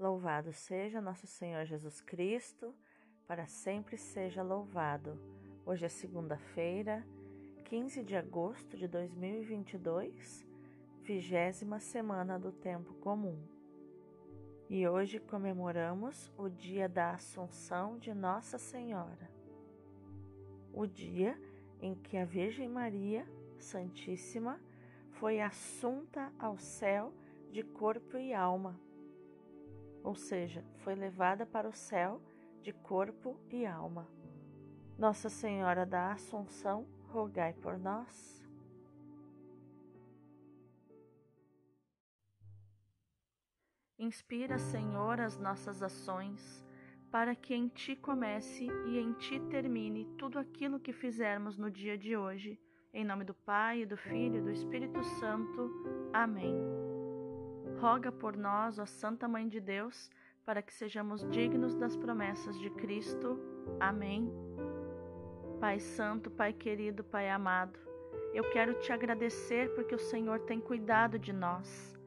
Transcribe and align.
Louvado 0.00 0.50
seja 0.54 0.98
nosso 0.98 1.26
Senhor 1.26 1.66
Jesus 1.66 2.00
Cristo, 2.00 2.74
para 3.26 3.46
sempre 3.46 3.98
seja 3.98 4.42
louvado. 4.42 5.20
Hoje 5.66 5.84
é 5.84 5.90
segunda-feira, 5.90 7.06
15 7.66 8.02
de 8.02 8.16
agosto 8.16 8.78
de 8.78 8.88
2022, 8.88 10.46
vigésima 11.02 11.78
semana 11.80 12.38
do 12.38 12.50
Tempo 12.50 12.94
Comum. 12.94 13.38
E 14.70 14.88
hoje 14.88 15.20
comemoramos 15.20 16.32
o 16.34 16.48
dia 16.48 16.88
da 16.88 17.10
Assunção 17.10 17.98
de 17.98 18.14
Nossa 18.14 18.56
Senhora, 18.56 19.30
o 20.72 20.86
dia 20.86 21.38
em 21.78 21.94
que 21.94 22.16
a 22.16 22.24
Virgem 22.24 22.70
Maria 22.70 23.26
Santíssima 23.58 24.58
foi 25.10 25.42
assunta 25.42 26.32
ao 26.38 26.56
céu 26.56 27.12
de 27.52 27.62
corpo 27.62 28.16
e 28.16 28.32
alma, 28.32 28.80
ou 30.02 30.14
seja, 30.14 30.64
foi 30.78 30.94
levada 30.94 31.44
para 31.46 31.68
o 31.68 31.72
céu 31.72 32.20
de 32.62 32.72
corpo 32.72 33.38
e 33.50 33.66
alma. 33.66 34.08
Nossa 34.98 35.28
Senhora 35.28 35.86
da 35.86 36.12
Assunção, 36.12 36.86
rogai 37.08 37.54
por 37.54 37.78
nós. 37.78 38.40
Inspira, 43.98 44.58
Senhor, 44.58 45.20
as 45.20 45.36
nossas 45.36 45.82
ações, 45.82 46.64
para 47.10 47.34
que 47.34 47.54
em 47.54 47.68
Ti 47.68 47.96
comece 47.96 48.66
e 48.86 48.98
em 48.98 49.12
Ti 49.12 49.38
termine 49.50 50.06
tudo 50.16 50.38
aquilo 50.38 50.80
que 50.80 50.92
fizermos 50.92 51.58
no 51.58 51.70
dia 51.70 51.98
de 51.98 52.16
hoje. 52.16 52.58
Em 52.94 53.04
nome 53.04 53.24
do 53.24 53.34
Pai, 53.34 53.84
do 53.84 53.96
Filho 53.96 54.36
e 54.36 54.42
do 54.42 54.50
Espírito 54.50 55.02
Santo. 55.04 55.70
Amém. 56.12 56.79
Roga 57.80 58.12
por 58.12 58.36
nós, 58.36 58.78
ó 58.78 58.84
Santa 58.84 59.26
Mãe 59.26 59.48
de 59.48 59.58
Deus, 59.58 60.10
para 60.44 60.60
que 60.60 60.70
sejamos 60.70 61.26
dignos 61.30 61.74
das 61.74 61.96
promessas 61.96 62.58
de 62.58 62.68
Cristo. 62.68 63.40
Amém. 63.80 64.30
Pai 65.58 65.80
Santo, 65.80 66.30
Pai 66.30 66.52
querido, 66.52 67.02
Pai 67.02 67.30
amado, 67.30 67.78
eu 68.34 68.44
quero 68.50 68.74
te 68.80 68.92
agradecer 68.92 69.74
porque 69.74 69.94
o 69.94 69.98
Senhor 69.98 70.40
tem 70.40 70.60
cuidado 70.60 71.18
de 71.18 71.32
nós. 71.32 71.98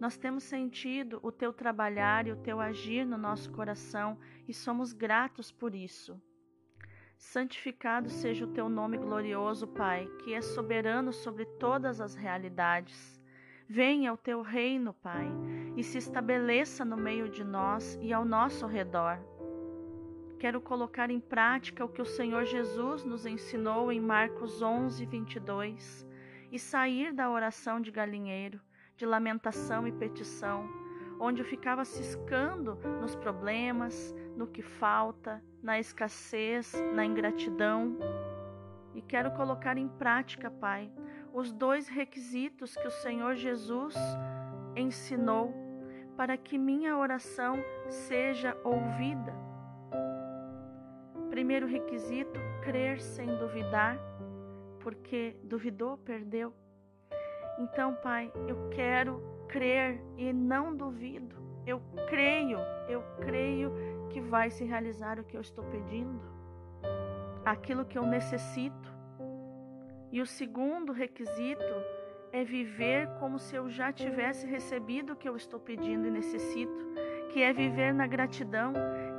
Nós 0.00 0.16
temos 0.16 0.44
sentido 0.44 1.20
o 1.22 1.30
teu 1.30 1.52
trabalhar 1.52 2.26
e 2.26 2.32
o 2.32 2.36
teu 2.36 2.58
agir 2.58 3.04
no 3.04 3.18
nosso 3.18 3.52
coração 3.52 4.18
e 4.48 4.54
somos 4.54 4.94
gratos 4.94 5.52
por 5.52 5.74
isso. 5.74 6.18
Santificado 7.18 8.08
seja 8.08 8.46
o 8.46 8.52
teu 8.54 8.70
nome 8.70 8.96
glorioso, 8.96 9.66
Pai, 9.66 10.08
que 10.24 10.32
é 10.32 10.40
soberano 10.40 11.12
sobre 11.12 11.44
todas 11.44 12.00
as 12.00 12.14
realidades. 12.14 13.17
Venha 13.70 14.14
o 14.14 14.16
teu 14.16 14.40
reino, 14.40 14.94
Pai, 14.94 15.30
e 15.76 15.84
se 15.84 15.98
estabeleça 15.98 16.86
no 16.86 16.96
meio 16.96 17.28
de 17.28 17.44
nós 17.44 17.98
e 18.00 18.14
ao 18.14 18.24
nosso 18.24 18.66
redor. 18.66 19.18
Quero 20.38 20.58
colocar 20.58 21.10
em 21.10 21.20
prática 21.20 21.84
o 21.84 21.88
que 21.88 22.00
o 22.00 22.06
Senhor 22.06 22.46
Jesus 22.46 23.04
nos 23.04 23.26
ensinou 23.26 23.92
em 23.92 24.00
Marcos 24.00 24.62
11, 24.62 25.04
22 25.04 26.08
e 26.50 26.58
sair 26.58 27.12
da 27.12 27.28
oração 27.28 27.78
de 27.78 27.90
galinheiro, 27.90 28.58
de 28.96 29.04
lamentação 29.04 29.86
e 29.86 29.92
petição, 29.92 30.66
onde 31.20 31.42
eu 31.42 31.46
ficava 31.46 31.84
ciscando 31.84 32.76
nos 33.02 33.14
problemas, 33.16 34.14
no 34.34 34.46
que 34.46 34.62
falta, 34.62 35.44
na 35.62 35.78
escassez, 35.78 36.72
na 36.94 37.04
ingratidão. 37.04 37.98
E 38.94 39.02
quero 39.02 39.30
colocar 39.32 39.76
em 39.76 39.88
prática, 39.88 40.50
Pai, 40.50 40.90
os 41.32 41.52
dois 41.52 41.88
requisitos 41.88 42.74
que 42.74 42.86
o 42.86 42.90
Senhor 42.90 43.34
Jesus 43.34 43.94
ensinou 44.76 45.52
para 46.16 46.36
que 46.36 46.58
minha 46.58 46.96
oração 46.96 47.62
seja 47.88 48.56
ouvida. 48.64 49.32
Primeiro 51.30 51.66
requisito, 51.66 52.40
crer 52.62 53.00
sem 53.00 53.26
duvidar, 53.36 53.96
porque 54.80 55.36
duvidou, 55.44 55.96
perdeu. 55.98 56.52
Então, 57.58 57.94
Pai, 58.02 58.32
eu 58.48 58.68
quero 58.70 59.22
crer 59.48 60.02
e 60.16 60.32
não 60.32 60.76
duvido. 60.76 61.36
Eu 61.66 61.80
creio, 62.08 62.58
eu 62.88 63.02
creio 63.20 63.72
que 64.10 64.20
vai 64.20 64.50
se 64.50 64.64
realizar 64.64 65.20
o 65.20 65.24
que 65.24 65.36
eu 65.36 65.40
estou 65.40 65.64
pedindo, 65.64 66.20
aquilo 67.44 67.84
que 67.84 67.98
eu 67.98 68.06
necessito. 68.06 68.87
E 70.10 70.20
o 70.20 70.26
segundo 70.26 70.92
requisito 70.92 71.74
é 72.32 72.44
viver 72.44 73.08
como 73.18 73.38
se 73.38 73.56
eu 73.56 73.68
já 73.68 73.92
tivesse 73.92 74.46
recebido 74.46 75.12
o 75.12 75.16
que 75.16 75.28
eu 75.28 75.36
estou 75.36 75.60
pedindo 75.60 76.06
e 76.06 76.10
necessito, 76.10 76.86
que 77.30 77.42
é 77.42 77.52
viver 77.52 77.92
na 77.92 78.06
gratidão, 78.06 78.72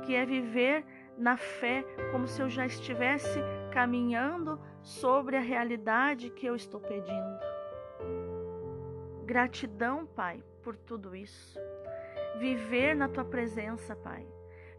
que 0.04 0.14
é 0.14 0.24
viver 0.24 0.84
na 1.16 1.36
fé, 1.36 1.84
como 2.10 2.26
se 2.26 2.40
eu 2.40 2.48
já 2.48 2.66
estivesse 2.66 3.38
caminhando 3.72 4.60
sobre 4.82 5.36
a 5.36 5.40
realidade 5.40 6.30
que 6.30 6.46
eu 6.46 6.56
estou 6.56 6.80
pedindo. 6.80 7.38
Gratidão, 9.24 10.06
Pai, 10.06 10.42
por 10.62 10.76
tudo 10.76 11.14
isso. 11.14 11.58
Viver 12.38 12.96
na 12.96 13.08
tua 13.08 13.24
presença, 13.24 13.94
Pai 13.94 14.26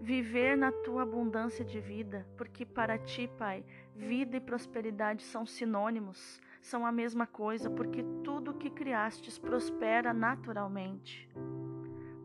viver 0.02 0.58
na 0.58 0.72
tua 0.72 1.04
abundância 1.04 1.64
de 1.64 1.80
vida, 1.80 2.26
porque 2.36 2.66
para 2.66 2.98
ti, 2.98 3.30
Pai, 3.38 3.64
vida 3.96 4.38
e 4.38 4.42
prosperidade 4.42 5.24
são 5.24 5.46
sinônimos, 5.46 6.42
são 6.62 6.86
a 6.86 6.92
mesma 6.92 7.26
coisa, 7.26 7.70
porque 7.70 8.04
tudo 8.24 8.54
que 8.54 8.70
criastes 8.70 9.38
prospera 9.38 10.14
naturalmente. 10.14 11.30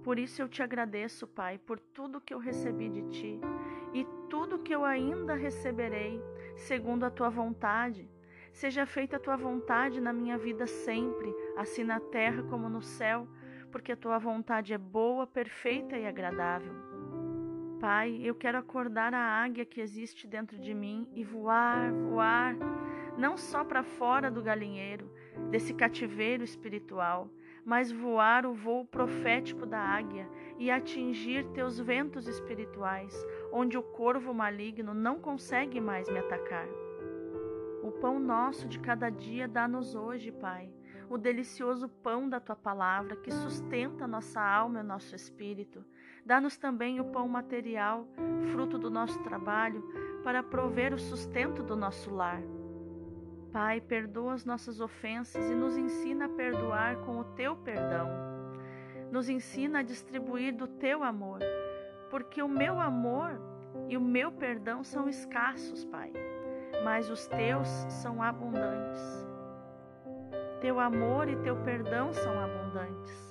Por 0.02 0.18
isso 0.18 0.40
eu 0.40 0.48
te 0.48 0.62
agradeço, 0.62 1.26
Pai, 1.26 1.58
por 1.58 1.80
tudo 1.80 2.20
que 2.20 2.32
eu 2.32 2.38
recebi 2.38 2.88
de 2.88 3.02
ti 3.08 3.40
e 3.92 4.06
tudo 4.30 4.58
que 4.58 4.74
eu 4.74 4.84
ainda 4.84 5.34
receberei, 5.34 6.22
segundo 6.56 7.04
a 7.04 7.10
tua 7.10 7.28
vontade. 7.28 8.08
Seja 8.52 8.86
feita 8.86 9.16
a 9.16 9.20
tua 9.20 9.36
vontade 9.36 10.00
na 10.00 10.12
minha 10.12 10.38
vida 10.38 10.66
sempre, 10.66 11.34
assim 11.56 11.82
na 11.82 11.98
terra 11.98 12.42
como 12.44 12.68
no 12.68 12.80
céu, 12.80 13.26
porque 13.70 13.92
a 13.92 13.96
tua 13.96 14.18
vontade 14.18 14.72
é 14.72 14.78
boa, 14.78 15.26
perfeita 15.26 15.98
e 15.98 16.06
agradável. 16.06 16.95
Pai, 17.80 18.20
eu 18.22 18.34
quero 18.34 18.56
acordar 18.56 19.12
a 19.12 19.20
águia 19.20 19.64
que 19.66 19.82
existe 19.82 20.26
dentro 20.26 20.58
de 20.58 20.72
mim 20.72 21.06
e 21.14 21.22
voar, 21.22 21.92
voar, 21.92 22.56
não 23.18 23.36
só 23.36 23.62
para 23.64 23.82
fora 23.82 24.30
do 24.30 24.42
galinheiro, 24.42 25.10
desse 25.50 25.74
cativeiro 25.74 26.42
espiritual, 26.42 27.28
mas 27.66 27.92
voar 27.92 28.46
o 28.46 28.54
voo 28.54 28.86
profético 28.86 29.66
da 29.66 29.78
águia 29.78 30.26
e 30.58 30.70
atingir 30.70 31.44
teus 31.48 31.78
ventos 31.78 32.26
espirituais, 32.26 33.14
onde 33.52 33.76
o 33.76 33.82
corvo 33.82 34.32
maligno 34.32 34.94
não 34.94 35.18
consegue 35.18 35.78
mais 35.78 36.08
me 36.08 36.18
atacar. 36.18 36.66
O 37.82 37.92
pão 37.92 38.18
nosso 38.18 38.66
de 38.66 38.80
cada 38.80 39.10
dia 39.10 39.46
dá-nos 39.46 39.94
hoje, 39.94 40.32
Pai, 40.32 40.70
o 41.10 41.18
delicioso 41.18 41.88
pão 41.88 42.28
da 42.28 42.40
tua 42.40 42.56
palavra 42.56 43.16
que 43.16 43.30
sustenta 43.30 44.06
nossa 44.08 44.40
alma 44.40 44.80
e 44.80 44.82
nosso 44.82 45.14
espírito. 45.14 45.84
Dá-nos 46.26 46.58
também 46.58 46.98
o 46.98 47.04
pão 47.04 47.28
material, 47.28 48.04
fruto 48.50 48.76
do 48.76 48.90
nosso 48.90 49.16
trabalho, 49.20 49.80
para 50.24 50.42
prover 50.42 50.92
o 50.92 50.98
sustento 50.98 51.62
do 51.62 51.76
nosso 51.76 52.12
lar. 52.12 52.42
Pai, 53.52 53.80
perdoa 53.80 54.32
as 54.32 54.44
nossas 54.44 54.80
ofensas 54.80 55.48
e 55.48 55.54
nos 55.54 55.76
ensina 55.76 56.24
a 56.24 56.28
perdoar 56.28 56.96
com 56.96 57.20
o 57.20 57.24
teu 57.24 57.54
perdão. 57.54 58.08
Nos 59.12 59.28
ensina 59.28 59.78
a 59.78 59.82
distribuir 59.82 60.52
do 60.52 60.66
teu 60.66 61.04
amor, 61.04 61.38
porque 62.10 62.42
o 62.42 62.48
meu 62.48 62.80
amor 62.80 63.40
e 63.88 63.96
o 63.96 64.00
meu 64.00 64.32
perdão 64.32 64.82
são 64.82 65.08
escassos, 65.08 65.84
Pai, 65.84 66.12
mas 66.82 67.08
os 67.08 67.28
teus 67.28 67.68
são 67.88 68.20
abundantes. 68.20 69.00
Teu 70.60 70.80
amor 70.80 71.28
e 71.28 71.36
teu 71.36 71.54
perdão 71.62 72.12
são 72.12 72.32
abundantes. 72.40 73.25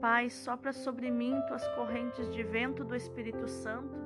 Pai, 0.00 0.28
sopra 0.28 0.74
sobre 0.74 1.10
mim 1.10 1.40
tuas 1.48 1.66
correntes 1.68 2.30
de 2.30 2.42
vento 2.42 2.84
do 2.84 2.94
Espírito 2.94 3.48
Santo, 3.48 3.96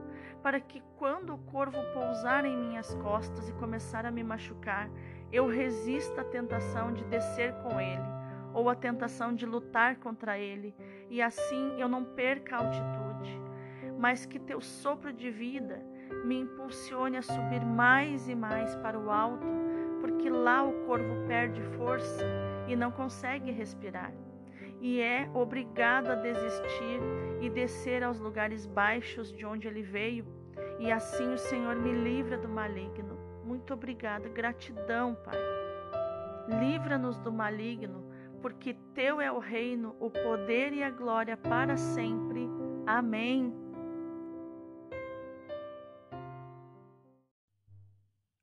para 0.40 0.60
que 0.60 0.80
quando 0.96 1.34
o 1.34 1.38
corvo 1.38 1.78
pousar 1.92 2.44
em 2.44 2.56
minhas 2.56 2.94
costas 2.94 3.48
e 3.48 3.52
começar 3.54 4.06
a 4.06 4.10
me 4.10 4.22
machucar, 4.22 4.88
eu 5.32 5.48
resista 5.48 6.20
à 6.20 6.24
tentação 6.24 6.92
de 6.92 7.04
descer 7.04 7.54
com 7.62 7.80
ele, 7.80 8.04
ou 8.54 8.70
à 8.70 8.74
tentação 8.76 9.34
de 9.34 9.44
lutar 9.44 9.96
contra 9.96 10.38
ele, 10.38 10.74
e 11.10 11.20
assim 11.20 11.80
eu 11.80 11.88
não 11.88 12.04
perca 12.04 12.56
a 12.56 12.58
altitude, 12.60 13.40
mas 13.98 14.24
que 14.24 14.38
teu 14.38 14.60
sopro 14.60 15.12
de 15.12 15.28
vida 15.28 15.84
me 16.24 16.38
impulsione 16.38 17.16
a 17.16 17.22
subir 17.22 17.64
mais 17.64 18.28
e 18.28 18.34
mais 18.34 18.76
para 18.76 18.98
o 18.98 19.10
alto, 19.10 19.46
porque 20.00 20.30
lá 20.30 20.62
o 20.62 20.86
corvo 20.86 21.26
perde 21.26 21.60
força 21.76 22.24
e 22.68 22.76
não 22.76 22.92
consegue 22.92 23.50
respirar 23.50 24.12
e 24.80 25.00
é 25.00 25.30
obrigado 25.34 26.08
a 26.08 26.14
desistir 26.14 27.00
e 27.40 27.50
descer 27.50 28.02
aos 28.02 28.18
lugares 28.18 28.66
baixos 28.66 29.32
de 29.32 29.44
onde 29.44 29.68
ele 29.68 29.82
veio, 29.82 30.26
e 30.78 30.90
assim 30.90 31.32
o 31.32 31.38
Senhor 31.38 31.76
me 31.76 31.92
livra 31.92 32.38
do 32.38 32.48
maligno. 32.48 33.18
Muito 33.44 33.74
obrigada, 33.74 34.28
gratidão, 34.28 35.14
Pai. 35.14 35.38
Livra-nos 36.58 37.18
do 37.18 37.30
maligno, 37.30 38.04
porque 38.40 38.74
teu 38.94 39.20
é 39.20 39.30
o 39.30 39.38
reino, 39.38 39.94
o 40.00 40.10
poder 40.10 40.72
e 40.72 40.82
a 40.82 40.90
glória 40.90 41.36
para 41.36 41.76
sempre. 41.76 42.48
Amém. 42.86 43.52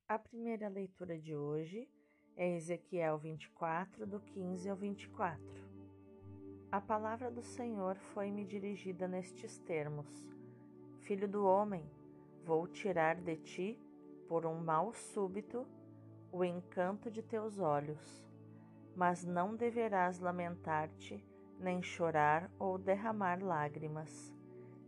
A 0.07 0.19
primeira 0.19 0.69
leitura 0.69 1.17
de 1.17 1.35
hoje 1.35 1.89
é 2.35 2.55
Ezequiel 2.55 3.17
24, 3.17 4.05
do 4.05 4.19
15 4.19 4.69
ao 4.69 4.75
24. 4.77 5.66
A 6.77 6.81
palavra 6.81 7.31
do 7.31 7.41
Senhor 7.41 7.95
foi-me 8.13 8.45
dirigida 8.45 9.07
nestes 9.07 9.57
termos: 9.57 10.07
Filho 11.01 11.27
do 11.27 11.43
homem, 11.43 11.83
vou 12.43 12.67
tirar 12.67 13.15
de 13.15 13.35
ti, 13.37 13.81
por 14.27 14.45
um 14.45 14.63
mal 14.63 14.93
súbito, 14.93 15.65
o 16.31 16.43
encanto 16.43 17.09
de 17.09 17.23
teus 17.23 17.57
olhos 17.57 18.27
mas 18.97 19.23
não 19.23 19.55
deverás 19.55 20.19
lamentar-te, 20.19 21.23
nem 21.59 21.83
chorar 21.83 22.49
ou 22.57 22.79
derramar 22.79 23.43
lágrimas. 23.43 24.33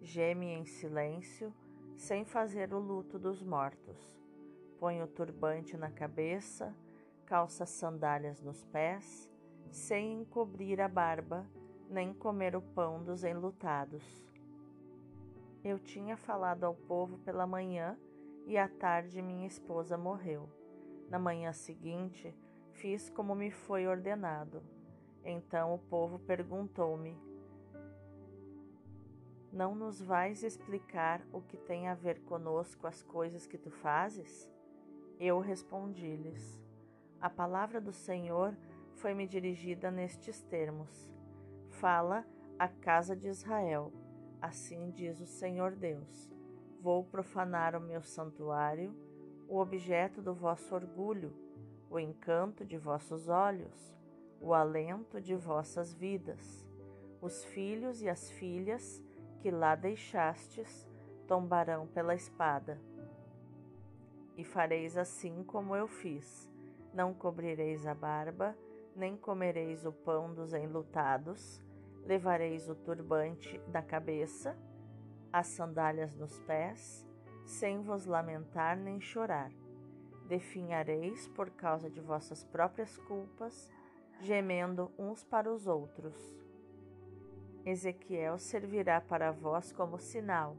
Geme 0.02 0.48
em 0.48 0.66
silêncio, 0.66 1.54
sem 1.96 2.26
fazer 2.26 2.74
o 2.74 2.80
luto 2.80 3.20
dos 3.20 3.44
mortos. 3.44 4.20
Põe 4.80 5.04
o 5.04 5.08
turbante 5.08 5.78
na 5.78 5.92
cabeça, 5.92 6.76
calça 7.24 7.68
sandálias 7.68 8.42
nos 8.42 8.64
pés, 8.66 9.30
sem 9.70 10.22
encobrir 10.22 10.82
a 10.82 10.88
barba, 10.88 11.48
nem 11.90 12.14
comer 12.14 12.56
o 12.56 12.62
pão 12.62 13.04
dos 13.04 13.24
enlutados. 13.24 14.04
Eu 15.64 15.80
tinha 15.80 16.16
falado 16.16 16.64
ao 16.64 16.76
povo 16.76 17.18
pela 17.20 17.46
manhã 17.46 17.98
e 18.46 18.58
à 18.58 18.68
tarde 18.68 19.22
minha 19.22 19.48
esposa 19.48 19.98
morreu. 19.98 20.50
Na 21.10 21.20
manhã 21.20 21.52
seguinte, 21.52 22.34
Fiz 22.80 23.10
como 23.10 23.36
me 23.36 23.52
foi 23.52 23.86
ordenado. 23.88 24.64
Então 25.26 25.74
o 25.74 25.78
povo 25.78 26.18
perguntou-me: 26.20 27.18
Não 29.52 29.76
nos 29.76 30.02
vais 30.02 30.44
explicar 30.44 31.22
o 31.34 31.42
que 31.42 31.58
tem 31.58 31.90
a 31.90 31.94
ver 31.94 32.22
conosco 32.22 32.88
as 32.88 33.04
coisas 33.04 33.46
que 33.46 33.58
tu 33.58 33.70
fazes? 33.70 34.50
Eu 35.20 35.42
respondi-lhes: 35.42 36.58
A 37.20 37.30
palavra 37.30 37.82
do 37.82 37.92
Senhor 37.92 38.56
foi-me 38.96 39.28
dirigida 39.28 39.92
nestes 39.92 40.42
termos: 40.44 41.12
Fala 41.80 42.26
à 42.58 42.68
casa 42.68 43.16
de 43.16 43.28
Israel. 43.28 43.92
Assim 44.42 44.92
diz 44.92 45.20
o 45.20 45.26
Senhor 45.26 45.76
Deus: 45.76 46.32
Vou 46.82 47.04
profanar 47.04 47.76
o 47.76 47.82
meu 47.82 48.02
santuário, 48.02 48.96
o 49.48 49.58
objeto 49.60 50.22
do 50.22 50.34
vosso 50.34 50.76
orgulho 50.76 51.34
o 51.90 52.00
encanto 52.00 52.64
de 52.64 52.78
vossos 52.78 53.28
olhos, 53.28 53.96
o 54.40 54.54
alento 54.54 55.20
de 55.20 55.36
vossas 55.36 55.92
vidas. 55.92 56.66
Os 57.20 57.44
filhos 57.46 58.02
e 58.02 58.08
as 58.08 58.30
filhas 58.30 59.04
que 59.40 59.50
lá 59.50 59.76
deixastes 59.76 60.88
tombarão 61.28 61.88
pela 61.88 62.14
espada. 62.14 62.80
E 64.38 64.44
fareis 64.44 64.96
assim 64.96 65.44
como 65.44 65.76
eu 65.76 65.88
fiz: 65.88 66.50
não 66.94 67.14
cobrireis 67.14 67.86
a 67.88 67.94
barba, 67.94 68.56
nem 68.96 69.18
comereis 69.18 69.86
o 69.86 69.92
pão 69.92 70.34
dos 70.34 70.54
enlutados, 70.54 71.62
levareis 72.10 72.68
o 72.68 72.74
turbante 72.76 73.58
da 73.68 73.82
cabeça, 73.82 74.58
as 75.32 75.48
sandálias 75.48 76.16
nos 76.16 76.40
pés, 76.42 77.08
sem 77.46 77.82
vos 77.82 78.06
lamentar 78.06 78.76
nem 78.76 79.00
chorar 79.00 79.52
definhareis 80.30 81.28
por 81.30 81.50
causa 81.50 81.90
de 81.90 82.00
vossas 82.00 82.44
próprias 82.44 82.96
culpas, 83.00 83.70
gemendo 84.22 84.92
uns 84.98 85.24
para 85.24 85.52
os 85.52 85.66
outros. 85.66 86.16
Ezequiel 87.66 88.38
servirá 88.38 89.02
para 89.02 89.32
vós 89.32 89.72
como 89.72 89.98
sinal, 89.98 90.56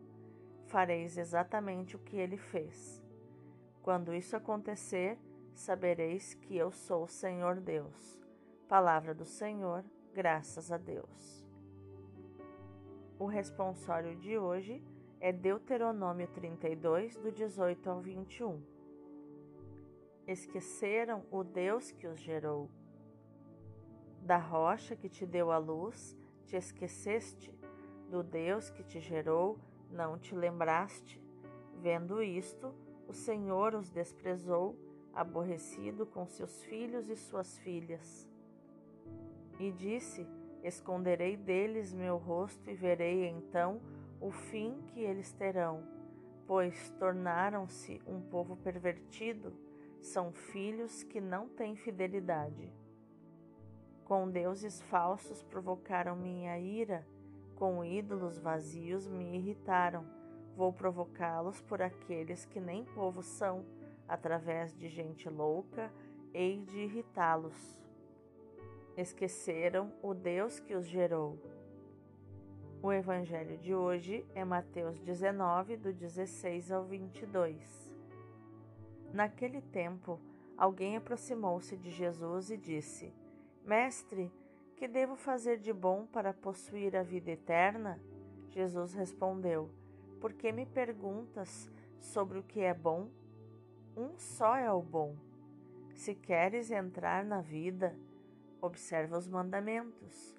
fareis 0.67 1.17
exatamente 1.17 1.95
o 1.95 2.01
que 2.01 2.17
ele 2.17 2.37
fez. 2.37 3.01
Quando 3.81 4.13
isso 4.13 4.37
acontecer, 4.37 5.17
sabereis 5.55 6.35
que 6.35 6.57
eu 6.57 6.73
sou 6.73 7.05
o 7.05 7.09
Senhor 7.09 7.61
Deus. 7.61 8.21
Palavra 8.69 9.15
do 9.15 9.25
Senhor, 9.25 9.85
graças 10.13 10.73
a 10.73 10.77
Deus. 10.77 11.40
O 13.21 13.27
responsório 13.27 14.17
de 14.17 14.37
hoje 14.37 14.83
é 15.21 15.31
Deuteronômio 15.33 16.27
32, 16.27 17.17
do 17.17 17.31
18 17.31 17.89
ao 17.89 18.01
21 18.01 18.61
esqueceram 20.33 21.25
o 21.31 21.43
Deus 21.43 21.91
que 21.91 22.07
os 22.07 22.19
gerou. 22.21 22.71
Da 24.23 24.37
rocha 24.37 24.95
que 24.95 25.09
te 25.09 25.27
deu 25.27 25.51
a 25.51 25.59
luz, 25.59 26.17
te 26.47 26.57
esqueceste, 26.57 27.53
do 28.09 28.23
Deus 28.23 28.71
que 28.71 28.83
te 28.83 29.01
gerou, 29.01 29.59
não 29.91 30.19
te 30.19 30.35
lembraste. 30.35 31.21
Vendo 31.81 32.23
isto, 32.23 32.73
o 33.09 33.13
Senhor 33.13 33.75
os 33.75 33.91
desprezou, 33.91 34.77
aborrecido 35.13 36.07
com 36.07 36.27
seus 36.27 36.63
filhos 36.65 37.09
e 37.09 37.17
suas 37.17 37.59
filhas. 37.59 38.29
E 39.59 39.73
disse: 39.73 40.27
Esconderei 40.63 41.37
deles 41.37 41.93
meu 41.93 42.17
rosto 42.17 42.71
e 42.71 42.75
verei 42.75 43.27
então 43.27 43.81
o 44.21 44.31
fim 44.31 44.83
que 44.89 45.01
eles 45.01 45.33
terão, 45.33 45.83
pois 46.47 46.91
tornaram-se 46.99 48.03
um 48.07 48.21
povo 48.21 48.57
pervertido 48.57 49.53
são 50.03 50.33
filhos 50.33 51.03
que 51.03 51.21
não 51.21 51.49
têm 51.49 51.77
fidelidade. 51.77 52.73
Com 54.05 54.29
deuses 54.29 54.83
falsos 54.83 55.43
provocaram 55.43 56.17
minha 56.17 56.59
ira, 56.59 57.07
com 57.55 57.85
ídolos 57.85 58.39
vazios 58.39 59.07
me 59.07 59.37
irritaram. 59.37 60.05
Vou 60.57 60.73
provocá-los 60.73 61.61
por 61.63 61.81
aqueles 61.81 62.45
que 62.45 62.61
nem 62.61 62.85
povo 62.85 63.23
são, 63.23 63.65
através 64.09 64.75
de 64.75 64.89
gente 64.89 65.29
louca, 65.29 65.93
hei 66.35 66.61
de 66.63 66.79
irritá-los. 66.79 67.81
Esqueceram 68.97 69.93
o 70.03 70.13
Deus 70.13 70.59
que 70.59 70.75
os 70.75 70.87
gerou. 70.87 71.39
O 72.83 72.93
evangelho 72.93 73.57
de 73.59 73.75
hoje 73.75 74.27
é 74.35 74.45
Mateus 74.45 74.99
19, 75.01 75.77
do 75.77 75.93
16 75.93 76.73
ao 76.73 76.85
22. 76.85 77.95
Naquele 79.13 79.61
tempo, 79.61 80.21
alguém 80.57 80.97
aproximou-se 80.97 81.77
de 81.77 81.91
Jesus 81.91 82.51
e 82.51 82.57
disse: 82.57 83.13
Mestre, 83.65 84.33
que 84.77 84.89
devo 84.89 85.15
fazer 85.15 85.59
de 85.59 85.73
bom 85.73 86.07
para 86.07 86.33
possuir 86.33 86.97
a 86.97 87.03
vida 87.03 87.31
eterna? 87.31 88.01
Jesus 88.49 88.95
respondeu: 88.95 89.71
Por 90.21 90.33
que 90.33 90.51
me 90.51 90.67
perguntas 90.67 91.71
sobre 92.01 92.39
o 92.39 92.43
que 92.43 92.61
é 92.61 92.75
bom? 92.75 93.09
Um 93.97 94.19
só 94.19 94.57
é 94.57 94.73
o 94.73 94.83
bom. 94.83 95.15
Se 95.95 96.15
queres 96.15 96.71
entrar 96.71 97.25
na 97.25 97.41
vida, 97.41 97.95
observa 98.61 99.19
os 99.19 99.29
mandamentos. 99.29 100.37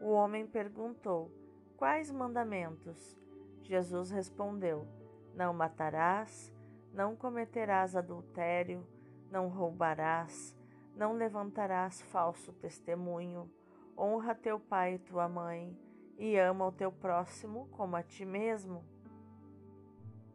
O 0.00 0.10
homem 0.10 0.46
perguntou: 0.46 1.30
Quais 1.76 2.10
mandamentos? 2.10 3.18
Jesus 3.62 4.10
respondeu: 4.10 4.86
Não 5.34 5.52
matarás 5.52 6.54
não 6.94 7.16
cometerás 7.16 7.96
adultério, 7.96 8.86
não 9.28 9.48
roubarás, 9.48 10.56
não 10.94 11.12
levantarás 11.12 12.00
falso 12.02 12.52
testemunho, 12.52 13.50
honra 13.98 14.32
teu 14.32 14.60
pai 14.60 14.94
e 14.94 14.98
tua 15.00 15.28
mãe, 15.28 15.76
e 16.16 16.38
ama 16.38 16.68
o 16.68 16.72
teu 16.72 16.92
próximo 16.92 17.68
como 17.72 17.96
a 17.96 18.02
ti 18.04 18.24
mesmo. 18.24 18.84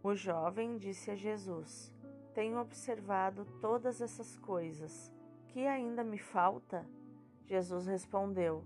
O 0.03 0.13
jovem 0.13 0.77
disse 0.77 1.09
a 1.09 1.15
Jesus: 1.15 1.93
Tenho 2.33 2.59
observado 2.59 3.45
todas 3.62 4.01
essas 4.01 4.38
coisas. 4.38 5.09
Que 5.48 5.65
ainda 5.65 6.03
me 6.03 6.19
falta? 6.19 6.86
Jesus 7.50 7.88
respondeu: 7.88 8.63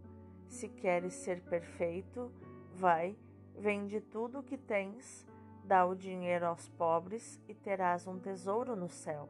Se 0.48 0.68
queres 0.68 1.14
ser 1.14 1.42
perfeito, 1.42 2.32
vai, 2.76 3.18
vende 3.56 4.02
tudo 4.02 4.40
o 4.40 4.44
que 4.44 4.58
tens 4.58 5.26
Dá 5.64 5.86
o 5.86 5.96
dinheiro 5.96 6.46
aos 6.46 6.68
pobres 6.68 7.40
e 7.48 7.54
terás 7.54 8.06
um 8.06 8.20
tesouro 8.20 8.76
no 8.76 8.90
céu. 8.90 9.30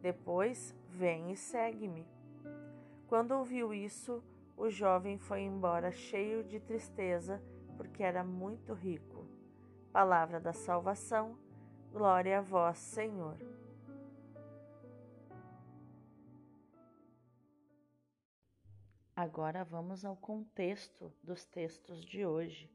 Depois, 0.00 0.74
vem 0.88 1.32
e 1.32 1.36
segue-me. 1.36 2.06
Quando 3.08 3.32
ouviu 3.32 3.74
isso, 3.74 4.22
o 4.56 4.70
jovem 4.70 5.18
foi 5.18 5.40
embora 5.40 5.90
cheio 5.90 6.44
de 6.44 6.60
tristeza, 6.60 7.42
porque 7.76 8.02
era 8.02 8.22
muito 8.22 8.72
rico. 8.72 9.26
Palavra 9.92 10.38
da 10.38 10.52
salvação, 10.52 11.36
glória 11.92 12.38
a 12.38 12.42
vós, 12.42 12.78
Senhor. 12.78 13.36
Agora 19.18 19.64
vamos 19.64 20.04
ao 20.04 20.14
contexto 20.14 21.10
dos 21.24 21.46
textos 21.46 22.04
de 22.04 22.26
hoje. 22.26 22.70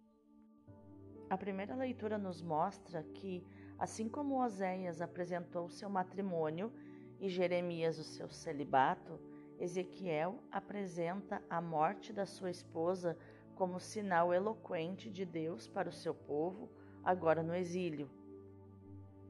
A 1.29 1.37
primeira 1.37 1.75
leitura 1.75 2.17
nos 2.17 2.41
mostra 2.41 3.03
que, 3.03 3.45
assim 3.77 4.09
como 4.09 4.43
Oséias 4.43 5.01
apresentou 5.01 5.69
seu 5.69 5.87
matrimônio 5.87 6.73
e 7.19 7.29
Jeremias 7.29 7.99
o 7.99 8.03
seu 8.03 8.27
celibato, 8.27 9.19
Ezequiel 9.59 10.39
apresenta 10.51 11.43
a 11.47 11.61
morte 11.61 12.11
da 12.11 12.25
sua 12.25 12.49
esposa 12.49 13.15
como 13.53 13.79
sinal 13.79 14.33
eloquente 14.33 15.11
de 15.11 15.23
Deus 15.23 15.67
para 15.67 15.89
o 15.89 15.93
seu 15.93 16.15
povo, 16.15 16.71
agora 17.03 17.43
no 17.43 17.53
exílio. 17.53 18.09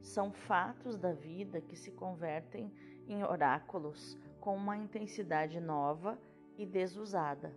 São 0.00 0.32
fatos 0.32 0.96
da 0.96 1.12
vida 1.12 1.60
que 1.60 1.76
se 1.76 1.92
convertem 1.92 2.72
em 3.06 3.22
oráculos 3.22 4.18
com 4.40 4.56
uma 4.56 4.78
intensidade 4.78 5.60
nova 5.60 6.18
e 6.56 6.66
desusada. 6.66 7.54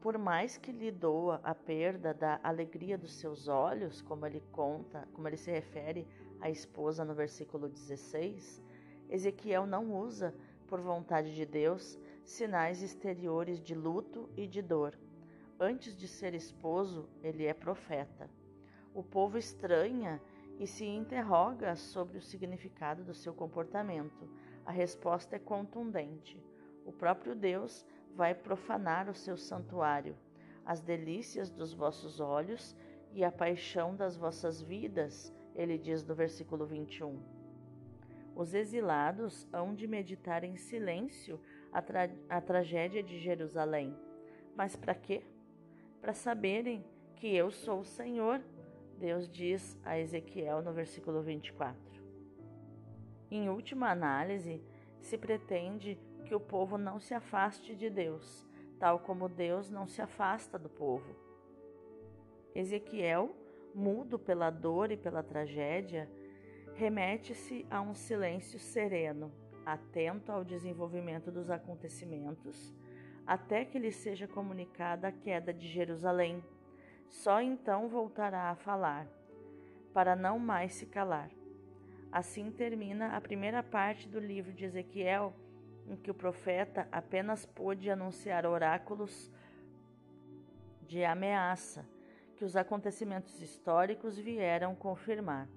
Por 0.00 0.18
mais 0.18 0.58
que 0.58 0.72
lhe 0.72 0.90
doa 0.90 1.40
a 1.44 1.54
perda 1.54 2.12
da 2.12 2.40
alegria 2.42 2.98
dos 2.98 3.14
seus 3.14 3.46
olhos, 3.46 4.02
como 4.02 4.26
ele 4.26 4.42
conta, 4.50 5.08
como 5.12 5.28
ele 5.28 5.36
se 5.36 5.50
refere 5.50 6.06
à 6.40 6.50
esposa 6.50 7.04
no 7.04 7.14
versículo 7.14 7.68
16, 7.68 8.60
Ezequiel 9.08 9.66
não 9.66 9.94
usa, 9.94 10.34
por 10.66 10.80
vontade 10.80 11.34
de 11.34 11.44
Deus, 11.44 11.98
sinais 12.24 12.82
exteriores 12.82 13.60
de 13.60 13.74
luto 13.74 14.28
e 14.36 14.46
de 14.46 14.62
dor. 14.62 14.98
Antes 15.60 15.94
de 15.94 16.08
ser 16.08 16.34
esposo, 16.34 17.08
ele 17.22 17.44
é 17.44 17.52
profeta. 17.52 18.28
O 18.94 19.02
povo 19.02 19.36
estranha 19.36 20.20
e 20.58 20.66
se 20.66 20.84
interroga 20.84 21.76
sobre 21.76 22.18
o 22.18 22.22
significado 22.22 23.04
do 23.04 23.14
seu 23.14 23.34
comportamento. 23.34 24.28
A 24.64 24.72
resposta 24.72 25.36
é 25.36 25.38
contundente. 25.38 26.42
O 26.84 26.92
próprio 26.92 27.34
Deus 27.34 27.86
vai 28.14 28.34
profanar 28.34 29.08
o 29.08 29.14
seu 29.14 29.36
santuário, 29.36 30.16
as 30.64 30.80
delícias 30.80 31.50
dos 31.50 31.72
vossos 31.72 32.20
olhos 32.20 32.76
e 33.12 33.24
a 33.24 33.32
paixão 33.32 33.94
das 33.94 34.16
vossas 34.16 34.60
vidas, 34.60 35.32
ele 35.54 35.76
diz 35.76 36.04
no 36.04 36.14
versículo 36.14 36.64
21. 36.66 37.18
Os 38.34 38.54
exilados 38.54 39.46
hão 39.52 39.74
de 39.74 39.86
meditar 39.86 40.42
em 40.42 40.56
silêncio 40.56 41.38
a, 41.70 41.82
tra 41.82 42.10
a 42.28 42.40
tragédia 42.40 43.02
de 43.02 43.18
Jerusalém. 43.18 43.94
Mas 44.56 44.74
para 44.74 44.94
quê? 44.94 45.22
Para 46.00 46.14
saberem 46.14 46.84
que 47.16 47.34
eu 47.34 47.50
sou 47.50 47.80
o 47.80 47.84
Senhor, 47.84 48.42
Deus 48.98 49.28
diz 49.28 49.78
a 49.84 49.98
Ezequiel 49.98 50.62
no 50.62 50.72
versículo 50.72 51.22
24. 51.22 51.76
Em 53.30 53.48
última 53.48 53.90
análise, 53.90 54.62
se 55.00 55.18
pretende 55.18 55.98
que 56.22 56.34
o 56.34 56.40
povo 56.40 56.78
não 56.78 56.98
se 56.98 57.14
afaste 57.14 57.74
de 57.74 57.90
Deus, 57.90 58.46
tal 58.78 58.98
como 58.98 59.28
Deus 59.28 59.70
não 59.70 59.86
se 59.86 60.00
afasta 60.00 60.58
do 60.58 60.68
povo. 60.68 61.14
Ezequiel, 62.54 63.34
mudo 63.74 64.18
pela 64.18 64.50
dor 64.50 64.90
e 64.90 64.96
pela 64.96 65.22
tragédia, 65.22 66.10
remete-se 66.74 67.66
a 67.70 67.80
um 67.80 67.94
silêncio 67.94 68.58
sereno, 68.58 69.32
atento 69.64 70.32
ao 70.32 70.44
desenvolvimento 70.44 71.30
dos 71.30 71.50
acontecimentos, 71.50 72.74
até 73.26 73.64
que 73.64 73.78
lhe 73.78 73.92
seja 73.92 74.26
comunicada 74.26 75.08
a 75.08 75.12
queda 75.12 75.52
de 75.52 75.68
Jerusalém. 75.68 76.44
Só 77.08 77.40
então 77.40 77.88
voltará 77.88 78.50
a 78.50 78.56
falar, 78.56 79.06
para 79.92 80.16
não 80.16 80.38
mais 80.38 80.74
se 80.74 80.86
calar. 80.86 81.30
Assim 82.10 82.50
termina 82.50 83.16
a 83.16 83.20
primeira 83.20 83.62
parte 83.62 84.08
do 84.08 84.18
livro 84.18 84.52
de 84.52 84.64
Ezequiel, 84.64 85.32
em 85.86 85.96
que 85.96 86.10
o 86.10 86.14
profeta 86.14 86.88
apenas 86.90 87.44
pôde 87.44 87.90
anunciar 87.90 88.46
oráculos 88.46 89.30
de 90.86 91.04
ameaça 91.04 91.86
que 92.36 92.44
os 92.44 92.56
acontecimentos 92.56 93.40
históricos 93.40 94.18
vieram 94.18 94.74
confirmar. 94.74 95.48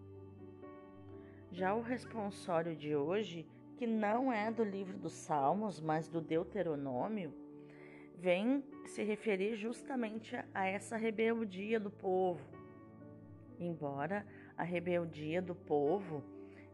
Já 1.51 1.73
o 1.73 1.81
responsório 1.81 2.75
de 2.75 2.95
hoje, 2.95 3.47
que 3.77 3.87
não 3.87 4.31
é 4.31 4.51
do 4.51 4.63
livro 4.63 4.97
dos 4.97 5.13
Salmos, 5.13 5.79
mas 5.79 6.07
do 6.07 6.21
Deuteronômio, 6.21 7.33
vem 8.17 8.63
se 8.85 9.03
referir 9.03 9.55
justamente 9.55 10.35
a 10.53 10.67
essa 10.67 10.97
rebeldia 10.97 11.79
do 11.79 11.89
povo. 11.89 12.45
Embora 13.59 14.25
a 14.57 14.63
rebeldia 14.63 15.41
do 15.41 15.55
povo 15.55 16.23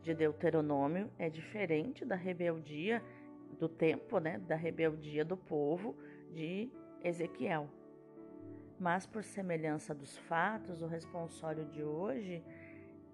de 0.01 0.13
Deuteronômio 0.13 1.09
é 1.17 1.29
diferente 1.29 2.03
da 2.03 2.15
rebeldia 2.15 3.03
do 3.59 3.69
tempo 3.69 4.19
né, 4.19 4.39
da 4.39 4.55
rebeldia 4.55 5.23
do 5.23 5.37
povo 5.37 5.95
de 6.33 6.69
Ezequiel. 7.03 7.69
Mas, 8.79 9.05
por 9.05 9.23
semelhança 9.23 9.93
dos 9.93 10.17
fatos, 10.17 10.81
o 10.81 10.87
responsório 10.87 11.65
de 11.65 11.83
hoje 11.83 12.43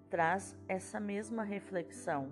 traz 0.08 0.56
essa 0.66 0.98
mesma 0.98 1.42
reflexão. 1.42 2.30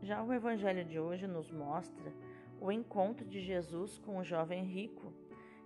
Já 0.00 0.22
o 0.22 0.32
Evangelho 0.32 0.84
de 0.84 1.00
hoje 1.00 1.26
nos 1.26 1.50
mostra 1.50 2.12
o 2.60 2.70
encontro 2.70 3.26
de 3.26 3.40
Jesus 3.40 3.98
com 3.98 4.18
o 4.18 4.24
jovem 4.24 4.64
rico, 4.64 5.12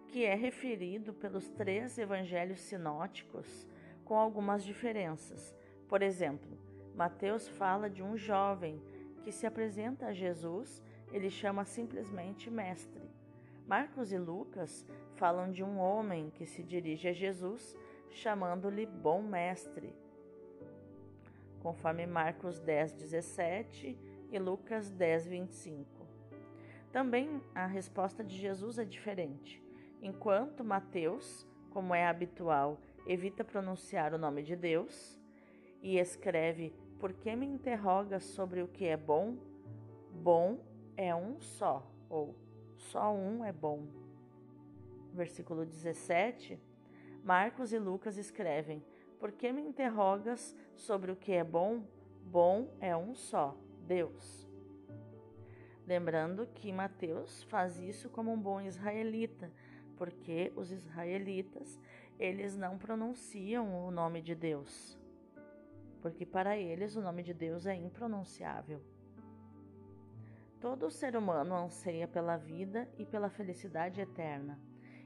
que 0.08 0.24
é 0.24 0.34
referido 0.34 1.12
pelos 1.12 1.48
três 1.50 1.98
evangelhos 1.98 2.60
sinóticos 2.60 3.68
com 4.04 4.16
algumas 4.16 4.64
diferenças. 4.64 5.54
Por 5.86 6.02
exemplo, 6.02 6.58
Mateus 6.94 7.46
fala 7.46 7.90
de 7.90 8.02
um 8.02 8.16
jovem 8.16 8.82
que 9.22 9.30
se 9.30 9.46
apresenta 9.46 10.06
a 10.06 10.12
Jesus 10.12 10.82
ele 11.12 11.30
chama 11.30 11.64
simplesmente 11.64 12.50
mestre. 12.50 13.08
Marcos 13.66 14.12
e 14.12 14.18
Lucas 14.18 14.86
falam 15.16 15.50
de 15.50 15.62
um 15.62 15.78
homem 15.78 16.30
que 16.30 16.46
se 16.46 16.62
dirige 16.62 17.08
a 17.08 17.12
Jesus, 17.12 17.76
chamando-lhe 18.10 18.86
bom 18.86 19.22
mestre, 19.22 19.94
conforme 21.60 22.06
Marcos 22.06 22.58
10, 22.58 22.92
17 22.92 23.98
e 24.30 24.38
Lucas 24.38 24.90
10, 24.90 25.26
25. 25.26 26.06
Também 26.90 27.42
a 27.54 27.66
resposta 27.66 28.24
de 28.24 28.36
Jesus 28.36 28.78
é 28.78 28.84
diferente. 28.84 29.62
Enquanto 30.00 30.64
Mateus, 30.64 31.46
como 31.70 31.94
é 31.94 32.06
habitual, 32.06 32.80
evita 33.06 33.44
pronunciar 33.44 34.14
o 34.14 34.18
nome 34.18 34.42
de 34.42 34.56
Deus 34.56 35.20
e 35.82 35.98
escreve: 35.98 36.72
Por 36.98 37.12
que 37.12 37.34
me 37.36 37.46
interroga 37.46 38.20
sobre 38.20 38.62
o 38.62 38.68
que 38.68 38.86
é 38.86 38.96
bom? 38.96 39.36
Bom 40.10 40.58
é 40.98 41.14
um 41.14 41.40
só, 41.40 41.88
ou 42.10 42.34
só 42.76 43.14
um 43.14 43.44
é 43.44 43.52
bom. 43.52 43.86
Versículo 45.14 45.64
17, 45.64 46.60
Marcos 47.22 47.72
e 47.72 47.78
Lucas 47.78 48.18
escrevem: 48.18 48.84
Por 49.20 49.30
que 49.30 49.52
me 49.52 49.62
interrogas 49.62 50.56
sobre 50.74 51.12
o 51.12 51.16
que 51.16 51.32
é 51.32 51.44
bom? 51.44 51.84
Bom 52.24 52.68
é 52.80 52.96
um 52.96 53.14
só, 53.14 53.56
Deus. 53.86 54.50
Lembrando 55.86 56.48
que 56.48 56.72
Mateus 56.72 57.44
faz 57.44 57.78
isso 57.78 58.10
como 58.10 58.32
um 58.32 58.38
bom 58.38 58.60
israelita, 58.60 59.52
porque 59.96 60.52
os 60.56 60.72
israelitas, 60.72 61.80
eles 62.18 62.56
não 62.56 62.76
pronunciam 62.76 63.86
o 63.86 63.90
nome 63.92 64.20
de 64.20 64.34
Deus. 64.34 64.98
Porque 66.02 66.26
para 66.26 66.58
eles 66.58 66.96
o 66.96 67.00
nome 67.00 67.22
de 67.22 67.32
Deus 67.32 67.66
é 67.66 67.74
impronunciável. 67.74 68.82
Todo 70.60 70.90
ser 70.90 71.16
humano 71.16 71.54
anseia 71.54 72.08
pela 72.08 72.36
vida 72.36 72.88
e 72.98 73.06
pela 73.06 73.30
felicidade 73.30 74.00
eterna, 74.00 74.58